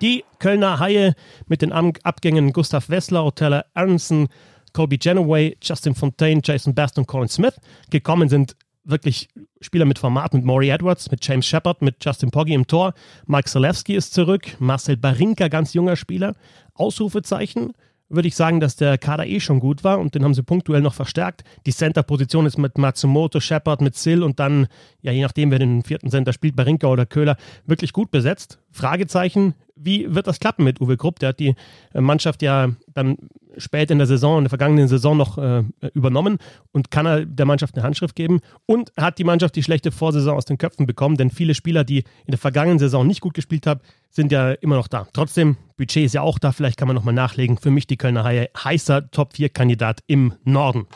Die 0.00 0.24
Kölner 0.38 0.80
Haie 0.80 1.14
mit 1.46 1.62
den 1.62 1.72
Abgängen 1.72 2.52
Gustav 2.52 2.90
Wessler, 2.90 3.24
Otella 3.24 3.64
Aronson, 3.74 4.28
Kobe 4.72 4.98
Genoway, 4.98 5.56
Justin 5.62 5.94
Fontaine, 5.94 6.40
Jason 6.44 6.74
Best 6.74 6.98
und 6.98 7.06
Colin 7.06 7.28
Smith. 7.28 7.54
Gekommen 7.90 8.28
sind 8.28 8.56
wirklich 8.84 9.28
Spieler 9.60 9.84
mit 9.84 9.98
Format, 9.98 10.34
mit 10.34 10.44
Maury 10.44 10.70
Edwards, 10.70 11.10
mit 11.10 11.26
James 11.26 11.46
Shepard, 11.46 11.82
mit 11.82 12.04
Justin 12.04 12.30
Poggi 12.30 12.54
im 12.54 12.66
Tor. 12.66 12.94
Mike 13.26 13.48
Zalewski 13.48 13.94
ist 13.94 14.14
zurück, 14.14 14.56
Marcel 14.58 14.96
Barinka, 14.96 15.48
ganz 15.48 15.74
junger 15.74 15.96
Spieler. 15.96 16.34
Ausrufezeichen 16.74 17.72
würde 18.08 18.28
ich 18.28 18.36
sagen, 18.36 18.60
dass 18.60 18.76
der 18.76 18.98
Kader 18.98 19.26
eh 19.26 19.40
schon 19.40 19.60
gut 19.60 19.82
war 19.82 19.98
und 19.98 20.14
den 20.14 20.24
haben 20.24 20.34
sie 20.34 20.42
punktuell 20.42 20.82
noch 20.82 20.94
verstärkt. 20.94 21.42
Die 21.66 21.72
Center-Position 21.72 22.46
ist 22.46 22.58
mit 22.58 22.78
Matsumoto, 22.78 23.40
Shepard, 23.40 23.80
mit 23.80 23.96
Sill 23.96 24.22
und 24.22 24.38
dann, 24.38 24.66
ja, 25.00 25.12
je 25.12 25.22
nachdem, 25.22 25.50
wer 25.50 25.58
den 25.58 25.82
vierten 25.82 26.10
Center 26.10 26.32
spielt, 26.32 26.56
Barinka 26.56 26.86
oder 26.86 27.06
Köhler, 27.06 27.36
wirklich 27.66 27.92
gut 27.92 28.10
besetzt. 28.10 28.58
Fragezeichen, 28.70 29.54
wie 29.76 30.14
wird 30.14 30.26
das 30.26 30.40
klappen 30.40 30.64
mit 30.64 30.80
Uwe 30.80 30.96
Krupp? 30.96 31.18
Der 31.18 31.30
hat 31.30 31.40
die 31.40 31.54
äh, 31.92 32.00
Mannschaft 32.00 32.42
ja 32.42 32.70
dann 32.92 33.16
spät 33.56 33.90
in 33.90 33.98
der 33.98 34.06
Saison, 34.06 34.38
in 34.38 34.44
der 34.44 34.50
vergangenen 34.50 34.88
Saison 34.88 35.16
noch 35.16 35.38
äh, 35.38 35.64
übernommen 35.94 36.38
und 36.72 36.90
kann 36.90 37.06
er 37.06 37.24
der 37.24 37.46
Mannschaft 37.46 37.74
eine 37.76 37.84
Handschrift 37.84 38.16
geben 38.16 38.40
und 38.66 38.92
hat 38.96 39.18
die 39.18 39.24
Mannschaft 39.24 39.56
die 39.56 39.62
schlechte 39.62 39.92
Vorsaison 39.92 40.36
aus 40.36 40.44
den 40.44 40.58
Köpfen 40.58 40.86
bekommen, 40.86 41.16
denn 41.16 41.30
viele 41.30 41.54
Spieler, 41.54 41.84
die 41.84 41.98
in 41.98 42.30
der 42.30 42.38
vergangenen 42.38 42.78
Saison 42.78 43.06
nicht 43.06 43.20
gut 43.20 43.34
gespielt 43.34 43.66
haben, 43.66 43.80
sind 44.10 44.32
ja 44.32 44.52
immer 44.52 44.76
noch 44.76 44.88
da. 44.88 45.06
Trotzdem, 45.12 45.56
Budget 45.76 46.04
ist 46.04 46.14
ja 46.14 46.22
auch 46.22 46.38
da, 46.38 46.52
vielleicht 46.52 46.78
kann 46.78 46.88
man 46.88 46.94
nochmal 46.96 47.14
nachlegen. 47.14 47.58
Für 47.58 47.70
mich 47.70 47.86
die 47.86 47.96
Kölner 47.96 48.24
Haie 48.24 48.50
heißer 48.56 49.10
Top-4-Kandidat 49.10 50.00
im 50.06 50.34
Norden. 50.44 50.86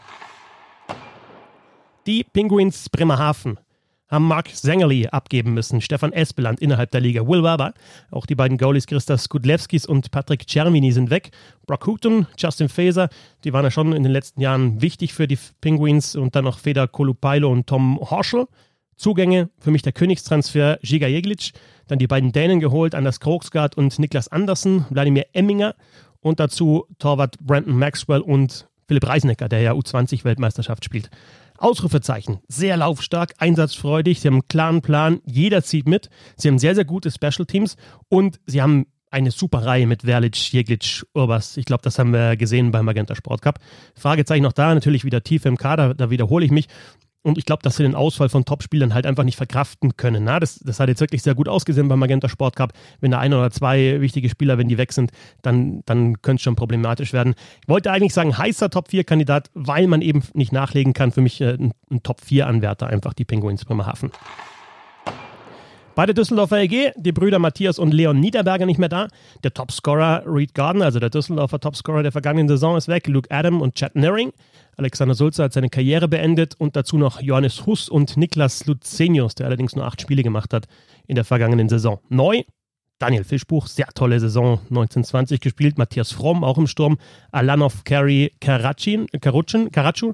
Die 2.06 2.24
Penguins 2.24 2.88
Bremerhaven 2.88 3.58
haben 4.08 4.26
Mark 4.26 4.48
Sängerli 4.48 5.06
abgeben 5.08 5.54
müssen. 5.54 5.80
Stefan 5.80 6.12
Espeland 6.12 6.60
innerhalb 6.60 6.90
der 6.90 7.00
Liga. 7.00 7.26
Will 7.26 7.42
Weber. 7.42 7.74
Auch 8.10 8.26
die 8.26 8.34
beiden 8.34 8.58
Goalies 8.58 8.86
Christa 8.86 9.18
Skudlewskis 9.18 9.86
und 9.86 10.10
Patrick 10.10 10.46
Czermini 10.46 10.92
sind 10.92 11.10
weg. 11.10 11.30
Brock 11.66 11.86
Houghton, 11.86 12.26
Justin 12.36 12.68
Faeser, 12.68 13.08
die 13.44 13.52
waren 13.52 13.64
ja 13.64 13.70
schon 13.70 13.92
in 13.92 14.02
den 14.02 14.12
letzten 14.12 14.40
Jahren 14.40 14.80
wichtig 14.80 15.12
für 15.12 15.28
die 15.28 15.38
Penguins. 15.60 16.16
Und 16.16 16.34
dann 16.34 16.44
noch 16.44 16.58
Feder 16.58 16.88
Kolupailo 16.88 17.50
und 17.50 17.66
Tom 17.66 17.98
Horschel. 18.00 18.46
Zugänge, 18.96 19.48
für 19.60 19.70
mich 19.70 19.82
der 19.82 19.92
Königstransfer 19.92 20.78
Giga 20.82 21.06
Jeglic. 21.06 21.52
Dann 21.86 21.98
die 21.98 22.08
beiden 22.08 22.32
Dänen 22.32 22.60
geholt, 22.60 22.94
Anders 22.94 23.20
Krogsgaard 23.20 23.76
und 23.76 23.98
Niklas 23.98 24.28
Andersen, 24.28 24.86
Wladimir 24.90 25.26
Emminger. 25.34 25.74
Und 26.20 26.40
dazu 26.40 26.86
Torwart 26.98 27.38
Brandon 27.38 27.78
Maxwell 27.78 28.20
und 28.20 28.68
Philipp 28.88 29.06
Reisnecker, 29.06 29.48
der 29.48 29.60
ja 29.60 29.72
U20-Weltmeisterschaft 29.72 30.84
spielt. 30.84 31.10
Ausrufezeichen. 31.58 32.38
Sehr 32.48 32.76
laufstark, 32.76 33.34
einsatzfreudig. 33.38 34.20
Sie 34.20 34.28
haben 34.28 34.34
einen 34.34 34.48
klaren 34.48 34.80
Plan. 34.80 35.20
Jeder 35.26 35.62
zieht 35.62 35.88
mit. 35.88 36.08
Sie 36.36 36.48
haben 36.48 36.58
sehr, 36.58 36.74
sehr 36.74 36.84
gute 36.84 37.10
Special 37.10 37.46
Teams 37.46 37.76
und 38.08 38.40
sie 38.46 38.62
haben 38.62 38.86
eine 39.10 39.30
super 39.30 39.64
Reihe 39.64 39.86
mit 39.86 40.02
Verlic, 40.02 40.52
Jeglic, 40.52 41.04
Urbas. 41.14 41.56
Ich 41.56 41.64
glaube, 41.64 41.82
das 41.82 41.98
haben 41.98 42.12
wir 42.12 42.36
gesehen 42.36 42.70
beim 42.70 42.84
Magenta 42.84 43.14
Sport 43.14 43.42
Cup. 43.42 43.58
Fragezeichen 43.94 44.42
noch 44.42 44.52
da, 44.52 44.74
natürlich 44.74 45.04
wieder 45.04 45.22
tief 45.22 45.44
im 45.46 45.56
Kader, 45.56 45.94
da 45.94 46.10
wiederhole 46.10 46.44
ich 46.44 46.50
mich. 46.50 46.66
Und 47.22 47.36
ich 47.36 47.44
glaube, 47.44 47.62
dass 47.62 47.76
sie 47.76 47.82
den 47.82 47.94
Ausfall 47.94 48.28
von 48.28 48.44
Topspielern 48.44 48.94
halt 48.94 49.04
einfach 49.04 49.24
nicht 49.24 49.36
verkraften 49.36 49.96
können. 49.96 50.24
Na, 50.24 50.38
das, 50.38 50.60
das 50.60 50.78
hat 50.78 50.88
jetzt 50.88 51.00
wirklich 51.00 51.22
sehr 51.22 51.34
gut 51.34 51.48
ausgesehen 51.48 51.88
beim 51.88 51.98
Magenta 51.98 52.28
Sport 52.28 52.56
Cup. 52.56 52.72
Wenn 53.00 53.10
da 53.10 53.18
ein 53.18 53.34
oder 53.34 53.50
zwei 53.50 54.00
wichtige 54.00 54.28
Spieler, 54.28 54.56
wenn 54.56 54.68
die 54.68 54.78
weg 54.78 54.92
sind, 54.92 55.10
dann, 55.42 55.82
dann 55.84 56.22
könnte 56.22 56.36
es 56.36 56.42
schon 56.42 56.56
problematisch 56.56 57.12
werden. 57.12 57.34
Ich 57.62 57.68
wollte 57.68 57.90
eigentlich 57.90 58.14
sagen, 58.14 58.38
heißer 58.38 58.70
Top-4-Kandidat, 58.70 59.50
weil 59.54 59.88
man 59.88 60.00
eben 60.00 60.22
nicht 60.34 60.52
nachlegen 60.52 60.92
kann. 60.92 61.10
Für 61.10 61.20
mich 61.20 61.40
äh, 61.40 61.54
ein, 61.54 61.72
ein 61.90 62.02
Top-4-Anwärter, 62.02 62.86
einfach 62.86 63.14
die 63.14 63.24
Penguins 63.24 63.64
Bremerhaven. 63.64 64.12
Bei 65.98 66.06
der 66.06 66.14
Düsseldorfer 66.14 66.60
EG, 66.60 66.92
die 66.94 67.10
Brüder 67.10 67.40
Matthias 67.40 67.80
und 67.80 67.92
Leon 67.92 68.20
Niederberger 68.20 68.66
nicht 68.66 68.78
mehr 68.78 68.88
da. 68.88 69.08
Der 69.42 69.52
Topscorer 69.52 70.22
Reed 70.26 70.54
Gardner, 70.54 70.84
also 70.84 71.00
der 71.00 71.10
Düsseldorfer 71.10 71.58
Topscorer 71.58 72.04
der 72.04 72.12
vergangenen 72.12 72.46
Saison, 72.46 72.76
ist 72.76 72.86
weg. 72.86 73.08
Luke 73.08 73.28
Adam 73.32 73.60
und 73.60 73.74
Chad 73.74 73.96
Nearing. 73.96 74.30
Alexander 74.76 75.16
Sulzer 75.16 75.42
hat 75.42 75.54
seine 75.54 75.70
Karriere 75.70 76.06
beendet 76.06 76.54
und 76.56 76.76
dazu 76.76 76.98
noch 76.98 77.20
Johannes 77.20 77.66
Huss 77.66 77.88
und 77.88 78.16
Niklas 78.16 78.64
Luzenius, 78.66 79.34
der 79.34 79.46
allerdings 79.46 79.74
nur 79.74 79.86
acht 79.86 80.00
Spiele 80.00 80.22
gemacht 80.22 80.54
hat 80.54 80.68
in 81.08 81.16
der 81.16 81.24
vergangenen 81.24 81.68
Saison. 81.68 81.98
Neu 82.10 82.44
Daniel 83.00 83.24
Fischbuch, 83.24 83.66
sehr 83.66 83.88
tolle 83.92 84.20
Saison 84.20 84.60
1920 84.70 85.40
gespielt. 85.40 85.78
Matthias 85.78 86.12
Fromm 86.12 86.44
auch 86.44 86.58
im 86.58 86.68
Sturm. 86.68 86.98
Alanov, 87.32 87.82
Carey, 87.82 88.30
Karacin, 88.40 89.08
Karutschen, 89.20 89.72
Karacu, 89.72 90.12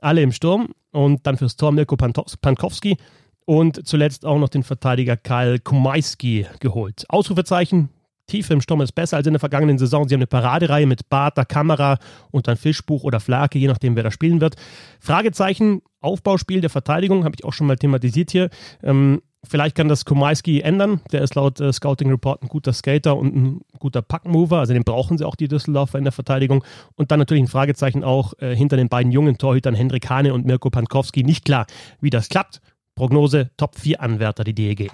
alle 0.00 0.20
im 0.20 0.32
Sturm. 0.32 0.74
Und 0.92 1.26
dann 1.26 1.38
fürs 1.38 1.56
Tor 1.56 1.72
Mirko 1.72 1.96
Pankowski 1.96 2.98
und 3.44 3.86
zuletzt 3.86 4.24
auch 4.24 4.38
noch 4.38 4.48
den 4.48 4.62
Verteidiger 4.62 5.16
Karl 5.16 5.58
Kumaisky 5.58 6.46
geholt. 6.60 7.04
Ausrufezeichen, 7.08 7.90
tief 8.26 8.50
im 8.50 8.60
Sturm 8.60 8.80
ist 8.80 8.92
besser 8.92 9.16
als 9.16 9.26
in 9.26 9.34
der 9.34 9.40
vergangenen 9.40 9.78
Saison. 9.78 10.08
Sie 10.08 10.14
haben 10.14 10.20
eine 10.20 10.26
Paradereihe 10.26 10.86
mit 10.86 11.08
Barter, 11.08 11.44
Kamera 11.44 11.98
und 12.30 12.48
dann 12.48 12.56
Fischbuch 12.56 13.04
oder 13.04 13.20
Flake, 13.20 13.58
je 13.58 13.68
nachdem, 13.68 13.96
wer 13.96 14.02
da 14.02 14.10
spielen 14.10 14.40
wird. 14.40 14.56
Fragezeichen, 15.00 15.82
Aufbauspiel 16.00 16.60
der 16.60 16.70
Verteidigung, 16.70 17.24
habe 17.24 17.34
ich 17.38 17.44
auch 17.44 17.52
schon 17.52 17.66
mal 17.66 17.76
thematisiert 17.76 18.30
hier. 18.30 18.50
Ähm, 18.82 19.20
vielleicht 19.42 19.76
kann 19.76 19.88
das 19.88 20.04
Kumaisky 20.04 20.60
ändern. 20.60 21.00
Der 21.12 21.22
ist 21.22 21.34
laut 21.34 21.60
äh, 21.60 21.72
Scouting 21.72 22.10
Report 22.10 22.42
ein 22.42 22.48
guter 22.48 22.72
Skater 22.72 23.16
und 23.16 23.34
ein 23.34 23.60
guter 23.78 24.02
Packmover. 24.02 24.58
Also 24.58 24.72
den 24.72 24.84
brauchen 24.84 25.18
sie 25.18 25.26
auch, 25.26 25.36
die 25.36 25.48
Düsseldorfer 25.48 25.98
in 25.98 26.04
der 26.04 26.12
Verteidigung. 26.12 26.64
Und 26.94 27.10
dann 27.10 27.18
natürlich 27.18 27.44
ein 27.44 27.48
Fragezeichen 27.48 28.04
auch 28.04 28.32
äh, 28.38 28.56
hinter 28.56 28.76
den 28.76 28.88
beiden 28.88 29.12
jungen 29.12 29.38
Torhütern 29.38 29.74
Hendrik 29.74 30.08
Hane 30.08 30.32
und 30.32 30.46
Mirko 30.46 30.70
Pankowski. 30.70 31.24
Nicht 31.24 31.44
klar, 31.44 31.66
wie 32.00 32.10
das 32.10 32.28
klappt. 32.28 32.60
Prognose 32.94 33.50
Top 33.56 33.76
4 33.76 34.00
Anwärter, 34.00 34.44
die 34.44 34.54
DEG. 34.54 34.90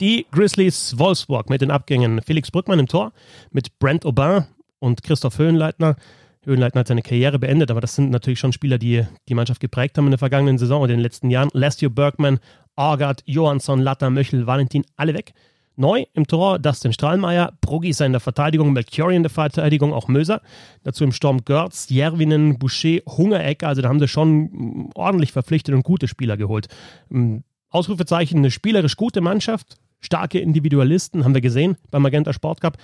Die 0.00 0.26
Grizzlies 0.30 0.98
Wolfsburg 0.98 1.50
mit 1.50 1.60
den 1.60 1.70
Abgängen 1.70 2.22
Felix 2.22 2.50
Brückmann 2.50 2.78
im 2.78 2.88
Tor, 2.88 3.12
mit 3.50 3.78
Brent 3.78 4.04
Aubin 4.04 4.44
und 4.78 5.02
Christoph 5.02 5.38
Höhenleitner. 5.38 5.96
Höhenleitner 6.44 6.80
hat 6.80 6.88
seine 6.88 7.02
Karriere 7.02 7.38
beendet, 7.38 7.70
aber 7.70 7.80
das 7.80 7.94
sind 7.94 8.10
natürlich 8.10 8.38
schon 8.38 8.52
Spieler, 8.52 8.78
die 8.78 9.04
die 9.28 9.34
Mannschaft 9.34 9.60
geprägt 9.60 9.98
haben 9.98 10.06
in 10.06 10.12
der 10.12 10.18
vergangenen 10.18 10.58
Saison 10.58 10.82
und 10.82 10.90
in 10.90 10.96
den 10.96 11.02
letzten 11.02 11.30
Jahren. 11.30 11.50
Lestio 11.52 11.90
Bergman, 11.90 12.38
Argard, 12.76 13.22
Johansson, 13.26 13.80
Latter, 13.80 14.10
Möchel, 14.10 14.46
Valentin, 14.46 14.84
alle 14.96 15.14
weg. 15.14 15.34
Neu 15.78 16.06
im 16.12 16.26
Tor 16.26 16.58
Dustin 16.58 16.92
Strahlmeier, 16.92 17.52
Progis 17.60 18.00
in 18.00 18.12
der 18.12 18.20
Verteidigung, 18.20 18.72
Melchiori 18.72 19.14
in 19.14 19.22
der 19.22 19.30
Verteidigung, 19.30 19.92
auch 19.92 20.08
Möser. 20.08 20.42
Dazu 20.82 21.04
im 21.04 21.12
Sturm 21.12 21.44
Görz, 21.44 21.88
Järvinen, 21.88 22.58
Boucher, 22.58 22.98
Hungerecker. 23.06 23.68
Also 23.68 23.80
da 23.80 23.88
haben 23.88 24.00
sie 24.00 24.08
schon 24.08 24.90
ordentlich 24.94 25.30
verpflichtet 25.30 25.74
und 25.74 25.84
gute 25.84 26.08
Spieler 26.08 26.36
geholt. 26.36 26.66
Ähm, 27.12 27.44
Ausrufezeichen, 27.70 28.38
eine 28.38 28.50
spielerisch 28.50 28.96
gute 28.96 29.20
Mannschaft, 29.20 29.76
starke 30.00 30.40
Individualisten, 30.40 31.24
haben 31.24 31.34
wir 31.34 31.40
gesehen 31.40 31.76
beim 31.90 32.02
Magenta 32.02 32.32
Sport 32.32 32.60
Cup. 32.60 32.78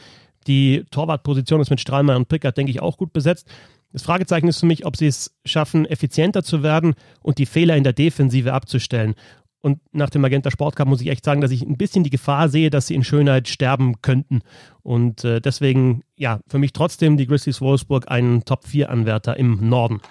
Die 0.47 0.85
Torwartposition 0.91 1.61
ist 1.61 1.71
mit 1.71 1.81
Strahlmeier 1.81 2.17
und 2.17 2.29
Pickard, 2.29 2.57
denke 2.57 2.71
ich, 2.71 2.81
auch 2.81 2.97
gut 2.97 3.13
besetzt. 3.13 3.49
Das 3.93 4.03
Fragezeichen 4.03 4.49
ist 4.49 4.61
für 4.61 4.67
mich, 4.67 4.87
ob 4.87 4.97
sie 4.97 5.07
es 5.07 5.35
schaffen, 5.45 5.87
effizienter 5.87 6.43
zu 6.43 6.63
werden 6.63 6.95
und 7.23 7.39
die 7.39 7.47
Fehler 7.47 7.77
in 7.77 7.85
der 7.85 7.93
Defensive 7.93 8.53
abzustellen. 8.53 9.15
Und 9.65 9.79
nach 9.93 10.11
dem 10.11 10.21
Magenta 10.21 10.51
Sport 10.51 10.77
Cup 10.77 10.89
muss 10.89 11.01
ich 11.01 11.09
echt 11.09 11.25
sagen, 11.25 11.41
dass 11.41 11.51
ich 11.51 11.63
ein 11.63 11.79
bisschen 11.79 12.05
die 12.05 12.11
Gefahr 12.11 12.51
sehe, 12.51 12.69
dass 12.69 12.87
sie 12.87 12.95
in 12.95 13.03
Schönheit 13.03 13.49
sterben 13.49 14.03
könnten. 14.03 14.43
Und 14.83 15.25
äh, 15.25 15.41
deswegen, 15.41 16.03
ja, 16.17 16.41
für 16.49 16.59
mich 16.59 16.75
trotzdem 16.75 17.17
die 17.17 17.27
Grizzlies 17.27 17.63
Wolfsburg 17.63 18.11
ein 18.11 18.45
Top-4-Anwärter 18.45 19.39
im 19.39 19.67
Norden. 19.67 20.03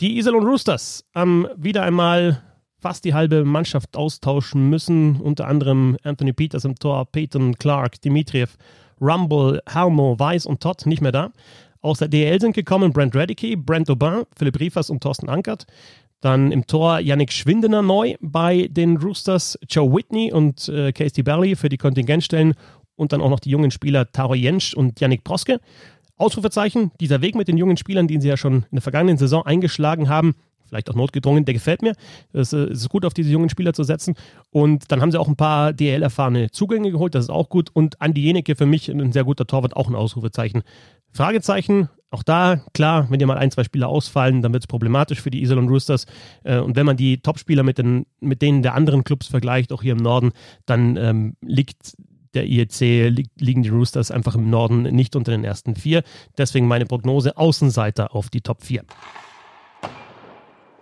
Die 0.00 0.16
Iserlohn 0.16 0.46
Roosters 0.46 1.04
haben 1.14 1.46
wieder 1.54 1.82
einmal 1.82 2.42
fast 2.80 3.04
die 3.04 3.12
halbe 3.12 3.44
Mannschaft 3.44 3.94
austauschen 3.94 4.70
müssen. 4.70 5.20
Unter 5.20 5.46
anderem 5.46 5.98
Anthony 6.02 6.32
Peters 6.32 6.64
im 6.64 6.76
Tor, 6.76 7.04
Peyton 7.12 7.58
Clark, 7.58 8.00
Dimitriev, 8.00 8.56
Rumble, 9.02 9.60
Helmo, 9.70 10.18
Weiss 10.18 10.46
und 10.46 10.62
Todd 10.62 10.86
nicht 10.86 11.02
mehr 11.02 11.12
da. 11.12 11.30
Aus 11.84 11.98
der 11.98 12.08
DL 12.08 12.40
sind 12.40 12.54
gekommen 12.54 12.94
Brent 12.94 13.14
Redicky, 13.14 13.56
Brent 13.56 13.90
Aubin, 13.90 14.22
Philipp 14.34 14.58
Riefers 14.58 14.88
und 14.88 15.02
Thorsten 15.02 15.28
Ankert. 15.28 15.66
Dann 16.24 16.52
im 16.52 16.66
Tor 16.66 17.00
Yannick 17.00 17.34
Schwindener 17.34 17.82
neu 17.82 18.14
bei 18.22 18.66
den 18.70 18.96
Roosters, 18.96 19.58
Joe 19.68 19.92
Whitney 19.92 20.32
und 20.32 20.70
äh, 20.70 20.90
Casey 20.90 21.22
Berry 21.22 21.54
für 21.54 21.68
die 21.68 21.76
Kontingentstellen 21.76 22.54
und 22.96 23.12
dann 23.12 23.20
auch 23.20 23.28
noch 23.28 23.40
die 23.40 23.50
jungen 23.50 23.70
Spieler 23.70 24.10
Taro 24.10 24.34
Jentsch 24.34 24.72
und 24.72 24.98
Yannick 25.00 25.22
Proske. 25.22 25.60
Ausrufezeichen, 26.16 26.92
dieser 26.98 27.20
Weg 27.20 27.34
mit 27.34 27.46
den 27.46 27.58
jungen 27.58 27.76
Spielern, 27.76 28.08
den 28.08 28.22
sie 28.22 28.28
ja 28.28 28.38
schon 28.38 28.54
in 28.54 28.68
der 28.72 28.80
vergangenen 28.80 29.18
Saison 29.18 29.44
eingeschlagen 29.44 30.08
haben, 30.08 30.34
vielleicht 30.66 30.88
auch 30.88 30.94
notgedrungen, 30.94 31.44
der 31.44 31.52
gefällt 31.52 31.82
mir. 31.82 31.92
Es 32.32 32.54
ist 32.54 32.88
gut, 32.88 33.04
auf 33.04 33.12
diese 33.12 33.30
jungen 33.30 33.50
Spieler 33.50 33.74
zu 33.74 33.84
setzen. 33.84 34.14
Und 34.48 34.90
dann 34.90 35.02
haben 35.02 35.12
sie 35.12 35.20
auch 35.20 35.28
ein 35.28 35.36
paar 35.36 35.74
DL-erfahrene 35.74 36.50
Zugänge 36.52 36.90
geholt, 36.90 37.14
das 37.14 37.24
ist 37.24 37.30
auch 37.30 37.50
gut. 37.50 37.68
Und 37.74 38.00
Andi 38.00 38.22
Jenecke 38.22 38.56
für 38.56 38.64
mich 38.64 38.88
ein 38.88 39.12
sehr 39.12 39.24
guter 39.24 39.46
Torwart, 39.46 39.76
auch 39.76 39.90
ein 39.90 39.94
Ausrufezeichen. 39.94 40.62
Fragezeichen, 41.12 41.90
Auch 42.14 42.22
da, 42.22 42.60
klar, 42.74 43.10
wenn 43.10 43.18
dir 43.18 43.26
mal 43.26 43.38
ein, 43.38 43.50
zwei 43.50 43.64
Spieler 43.64 43.88
ausfallen, 43.88 44.40
dann 44.40 44.52
wird 44.52 44.62
es 44.62 44.68
problematisch 44.68 45.20
für 45.20 45.32
die 45.32 45.42
Iserlohn 45.42 45.68
Roosters. 45.68 46.06
Äh, 46.44 46.60
und 46.60 46.76
wenn 46.76 46.86
man 46.86 46.96
die 46.96 47.18
Topspieler 47.18 47.64
mit, 47.64 47.76
den, 47.76 48.06
mit 48.20 48.40
denen 48.40 48.62
der 48.62 48.74
anderen 48.74 49.02
Clubs 49.02 49.26
vergleicht, 49.26 49.72
auch 49.72 49.82
hier 49.82 49.94
im 49.94 49.98
Norden, 49.98 50.30
dann 50.64 50.96
ähm, 50.96 51.36
liegt 51.40 51.96
der 52.34 52.46
IEC, 52.46 53.10
li 53.10 53.26
liegen 53.36 53.64
die 53.64 53.68
Roosters 53.68 54.12
einfach 54.12 54.36
im 54.36 54.48
Norden 54.48 54.82
nicht 54.82 55.16
unter 55.16 55.32
den 55.32 55.42
ersten 55.42 55.74
vier. 55.74 56.04
Deswegen 56.38 56.68
meine 56.68 56.86
Prognose 56.86 57.36
Außenseiter 57.36 58.14
auf 58.14 58.30
die 58.30 58.42
Top 58.42 58.62
4. 58.62 58.84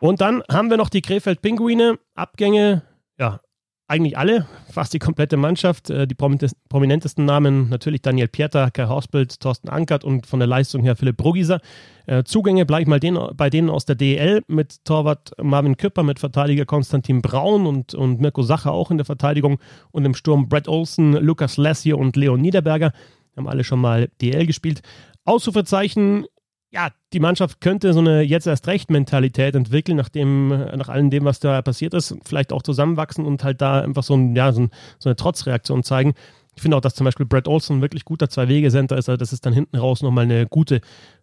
Und 0.00 0.20
dann 0.20 0.42
haben 0.50 0.68
wir 0.68 0.76
noch 0.76 0.90
die 0.90 1.00
Krefeld-Pinguine. 1.00 1.98
Abgänge, 2.14 2.82
ja, 3.18 3.40
eigentlich 3.88 4.16
alle, 4.16 4.46
fast 4.70 4.94
die 4.94 4.98
komplette 4.98 5.36
Mannschaft. 5.36 5.90
Äh, 5.90 6.06
die 6.06 6.14
prominentesten 6.14 7.24
Namen 7.24 7.68
natürlich 7.68 8.02
Daniel 8.02 8.28
Pieter, 8.28 8.70
Kai 8.70 8.86
Horsbild, 8.86 9.40
Thorsten 9.40 9.68
Ankert 9.68 10.04
und 10.04 10.26
von 10.26 10.40
der 10.40 10.46
Leistung 10.46 10.82
her 10.82 10.96
Philipp 10.96 11.16
Bruggiser. 11.16 11.60
Äh, 12.06 12.24
Zugänge 12.24 12.64
bleibe 12.64 12.82
ich 12.82 12.88
mal 12.88 13.00
den, 13.00 13.18
bei 13.34 13.50
denen 13.50 13.70
aus 13.70 13.84
der 13.84 13.96
DEL 13.96 14.42
mit 14.46 14.84
Torwart 14.84 15.32
Marvin 15.42 15.76
Küpper, 15.76 16.02
mit 16.02 16.18
Verteidiger 16.18 16.64
Konstantin 16.64 17.22
Braun 17.22 17.66
und, 17.66 17.94
und 17.94 18.20
Mirko 18.20 18.42
Sacher 18.42 18.72
auch 18.72 18.90
in 18.90 18.98
der 18.98 19.06
Verteidigung 19.06 19.58
und 19.90 20.04
im 20.04 20.14
Sturm 20.14 20.48
Brett 20.48 20.68
Olsen, 20.68 21.12
Lukas 21.12 21.56
Lessier 21.56 21.98
und 21.98 22.16
Leon 22.16 22.40
Niederberger. 22.40 22.92
Haben 23.36 23.48
alle 23.48 23.64
schon 23.64 23.80
mal 23.80 24.08
DL 24.20 24.46
gespielt. 24.46 24.82
Ausrufezeichen 25.24 26.26
ja, 26.72 26.88
die 27.12 27.20
Mannschaft 27.20 27.60
könnte 27.60 27.92
so 27.92 28.00
eine 28.00 28.22
jetzt 28.22 28.46
erst 28.46 28.66
recht 28.66 28.90
Mentalität 28.90 29.54
entwickeln, 29.54 29.96
nachdem, 29.96 30.48
nach 30.48 30.88
allem 30.88 31.10
dem, 31.10 31.24
was 31.24 31.38
da 31.38 31.60
passiert 31.60 31.92
ist, 31.92 32.16
vielleicht 32.24 32.50
auch 32.52 32.62
zusammenwachsen 32.62 33.26
und 33.26 33.44
halt 33.44 33.60
da 33.60 33.82
einfach 33.82 34.02
so, 34.02 34.14
ein, 34.14 34.34
ja, 34.34 34.50
so, 34.52 34.62
ein, 34.62 34.70
so 34.98 35.10
eine 35.10 35.16
Trotzreaktion 35.16 35.82
zeigen. 35.82 36.14
Ich 36.56 36.62
finde 36.62 36.76
auch, 36.76 36.80
dass 36.80 36.94
zum 36.94 37.04
Beispiel 37.04 37.26
Brad 37.26 37.46
Olson 37.46 37.82
wirklich 37.82 38.06
guter 38.06 38.28
Zwei-Wege-Center 38.28 38.96
ist, 38.96 39.08
also 39.08 39.18
das 39.18 39.34
ist 39.34 39.44
dann 39.44 39.52
hinten 39.52 39.76
raus 39.76 40.02
nochmal 40.02 40.24
eine 40.24 40.46
gute 40.46 40.80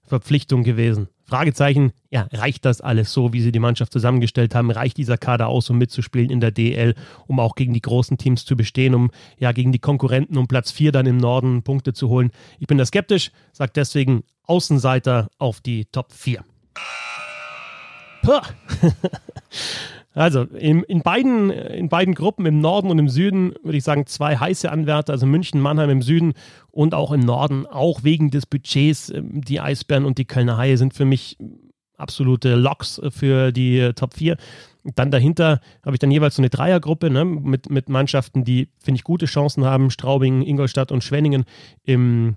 Verpflichtung 0.10 0.64
gewesen. 0.64 1.08
Fragezeichen, 1.26 1.94
ja, 2.10 2.28
reicht 2.34 2.66
das 2.66 2.82
alles 2.82 3.14
so, 3.14 3.32
wie 3.32 3.42
sie 3.42 3.52
die 3.52 3.60
Mannschaft 3.60 3.94
zusammengestellt 3.94 4.56
haben? 4.56 4.72
Reicht 4.72 4.98
dieser 4.98 5.18
Kader 5.18 5.48
aus, 5.48 5.70
um 5.70 5.78
mitzuspielen 5.78 6.32
in 6.32 6.42
der 6.42 6.52
DL, 6.52 6.96
um 7.28 7.40
auch 7.40 7.56
gegen 7.56 7.74
die 7.74 7.82
großen 7.82 8.18
Teams 8.18 8.46
zu 8.46 8.58
bestehen, 8.58 8.96
um 8.96 9.12
ja 9.38 9.52
gegen 9.52 9.72
die 9.72 9.80
Konkurrenten 9.80 10.38
um 10.38 10.48
Platz 10.48 10.72
4 10.72 10.92
dann 10.92 11.06
im 11.06 11.18
Norden 11.18 11.62
Punkte 11.62 11.94
zu 11.94 12.10
holen? 12.10 12.32
Ich 12.60 12.68
bin 12.68 12.80
da 12.80 12.86
skeptisch, 12.86 13.32
sage 13.54 13.72
deswegen 13.76 14.24
Außenseiter 14.44 15.30
auf 15.38 15.62
die 15.62 15.86
Top 15.86 16.12
4. 16.12 16.44
Also 20.20 20.42
in, 20.42 20.84
in, 20.84 21.02
beiden, 21.02 21.50
in 21.50 21.88
beiden 21.88 22.14
Gruppen, 22.14 22.46
im 22.46 22.60
Norden 22.60 22.90
und 22.90 23.00
im 23.00 23.08
Süden, 23.08 23.54
würde 23.64 23.78
ich 23.78 23.86
sagen, 23.86 24.06
zwei 24.06 24.36
heiße 24.36 24.70
Anwärter, 24.70 25.14
also 25.14 25.26
München, 25.26 25.62
Mannheim 25.62 25.90
im 25.90 26.02
Süden 26.02 26.34
und 26.72 26.94
auch 26.94 27.14
im 27.14 27.22
Norden, 27.22 27.66
auch 27.66 28.04
wegen 28.04 28.30
des 28.30 28.46
Budgets. 28.46 29.10
Ähm, 29.10 29.40
die 29.40 29.62
Eisbären 29.62 30.04
und 30.04 30.18
die 30.18 30.26
Kölner 30.26 30.58
Haie 30.58 30.76
sind 30.76 30.94
für 30.94 31.06
mich 31.06 31.38
absolute 31.96 32.56
Locks 32.56 33.00
für 33.12 33.54
die 33.54 33.94
Top 33.96 34.14
4. 34.14 34.36
Dann 34.94 35.10
dahinter 35.10 35.62
habe 35.86 35.96
ich 35.96 36.00
dann 36.00 36.12
jeweils 36.12 36.36
so 36.36 36.42
eine 36.42 36.50
Dreiergruppe 36.50 37.10
ne, 37.10 37.24
mit, 37.24 37.70
mit 37.70 37.88
Mannschaften, 37.88 38.44
die, 38.44 38.68
finde 38.78 38.98
ich, 38.98 39.06
gute 39.06 39.26
Chancen 39.26 39.64
haben. 39.64 39.90
Straubing, 39.90 40.42
Ingolstadt 40.42 40.92
und 40.92 41.02
Schwenningen 41.02 41.46
im 41.84 42.36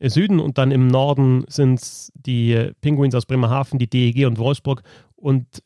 Süden 0.00 0.38
und 0.38 0.58
dann 0.58 0.70
im 0.70 0.86
Norden 0.86 1.46
sind 1.48 1.80
es 1.80 2.12
die 2.14 2.70
Penguins 2.80 3.14
aus 3.16 3.26
Bremerhaven, 3.26 3.80
die 3.80 3.90
DEG 3.90 4.26
und 4.26 4.38
Wolfsburg 4.38 4.82
und 5.24 5.62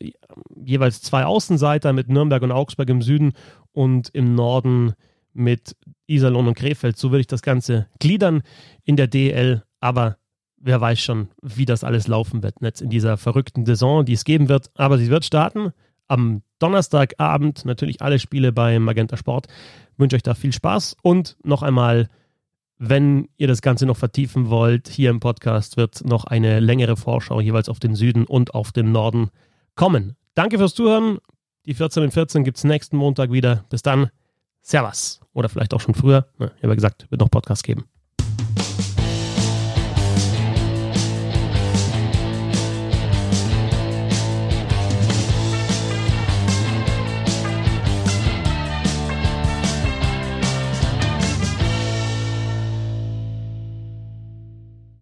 jeweils 0.54 1.02
zwei 1.02 1.24
Außenseiter 1.24 1.92
mit 1.92 2.08
Nürnberg 2.08 2.44
und 2.44 2.52
Augsburg 2.52 2.88
im 2.90 3.02
Süden 3.02 3.32
und 3.72 4.08
im 4.10 4.36
Norden 4.36 4.94
mit 5.32 5.76
Iserlohn 6.06 6.46
und 6.46 6.54
Krefeld. 6.54 6.96
So 6.96 7.10
würde 7.10 7.22
ich 7.22 7.26
das 7.26 7.42
Ganze 7.42 7.88
gliedern 7.98 8.42
in 8.84 8.94
der 8.94 9.08
DL, 9.08 9.64
aber 9.80 10.16
wer 10.58 10.80
weiß 10.80 11.00
schon, 11.00 11.30
wie 11.42 11.64
das 11.64 11.82
alles 11.82 12.06
laufen 12.06 12.44
wird 12.44 12.54
jetzt 12.60 12.80
in 12.80 12.88
dieser 12.88 13.16
verrückten 13.16 13.66
Saison, 13.66 14.04
die 14.04 14.12
es 14.12 14.24
geben 14.24 14.48
wird. 14.48 14.70
Aber 14.76 14.96
sie 14.96 15.10
wird 15.10 15.24
starten 15.24 15.72
am 16.06 16.42
Donnerstagabend. 16.60 17.64
Natürlich 17.64 18.00
alle 18.00 18.20
Spiele 18.20 18.52
bei 18.52 18.78
Magenta 18.78 19.16
Sport. 19.16 19.48
Ich 19.92 19.98
wünsche 19.98 20.14
euch 20.14 20.22
da 20.22 20.34
viel 20.34 20.52
Spaß 20.52 20.96
und 21.02 21.36
noch 21.42 21.64
einmal 21.64 22.08
wenn 22.80 23.28
ihr 23.36 23.48
das 23.48 23.60
Ganze 23.60 23.86
noch 23.86 23.96
vertiefen 23.96 24.50
wollt, 24.50 24.86
hier 24.86 25.10
im 25.10 25.18
Podcast 25.18 25.76
wird 25.76 26.04
noch 26.04 26.26
eine 26.26 26.60
längere 26.60 26.96
Vorschau 26.96 27.40
jeweils 27.40 27.68
auf 27.68 27.80
den 27.80 27.96
Süden 27.96 28.24
und 28.24 28.54
auf 28.54 28.70
den 28.70 28.92
Norden 28.92 29.30
kommen. 29.78 30.16
Danke 30.34 30.58
fürs 30.58 30.74
Zuhören. 30.74 31.18
Die 31.64 31.72
14 31.72 32.02
in 32.02 32.10
14 32.10 32.44
gibt 32.44 32.58
es 32.58 32.64
nächsten 32.64 32.96
Montag 32.96 33.32
wieder. 33.32 33.64
Bis 33.70 33.82
dann. 33.82 34.10
Servus. 34.60 35.20
Oder 35.32 35.48
vielleicht 35.48 35.72
auch 35.72 35.80
schon 35.80 35.94
früher. 35.94 36.26
Ich 36.38 36.46
habe 36.46 36.68
ja 36.68 36.74
gesagt, 36.74 37.10
wird 37.10 37.20
noch 37.20 37.30
Podcast 37.30 37.64
geben. 37.64 37.84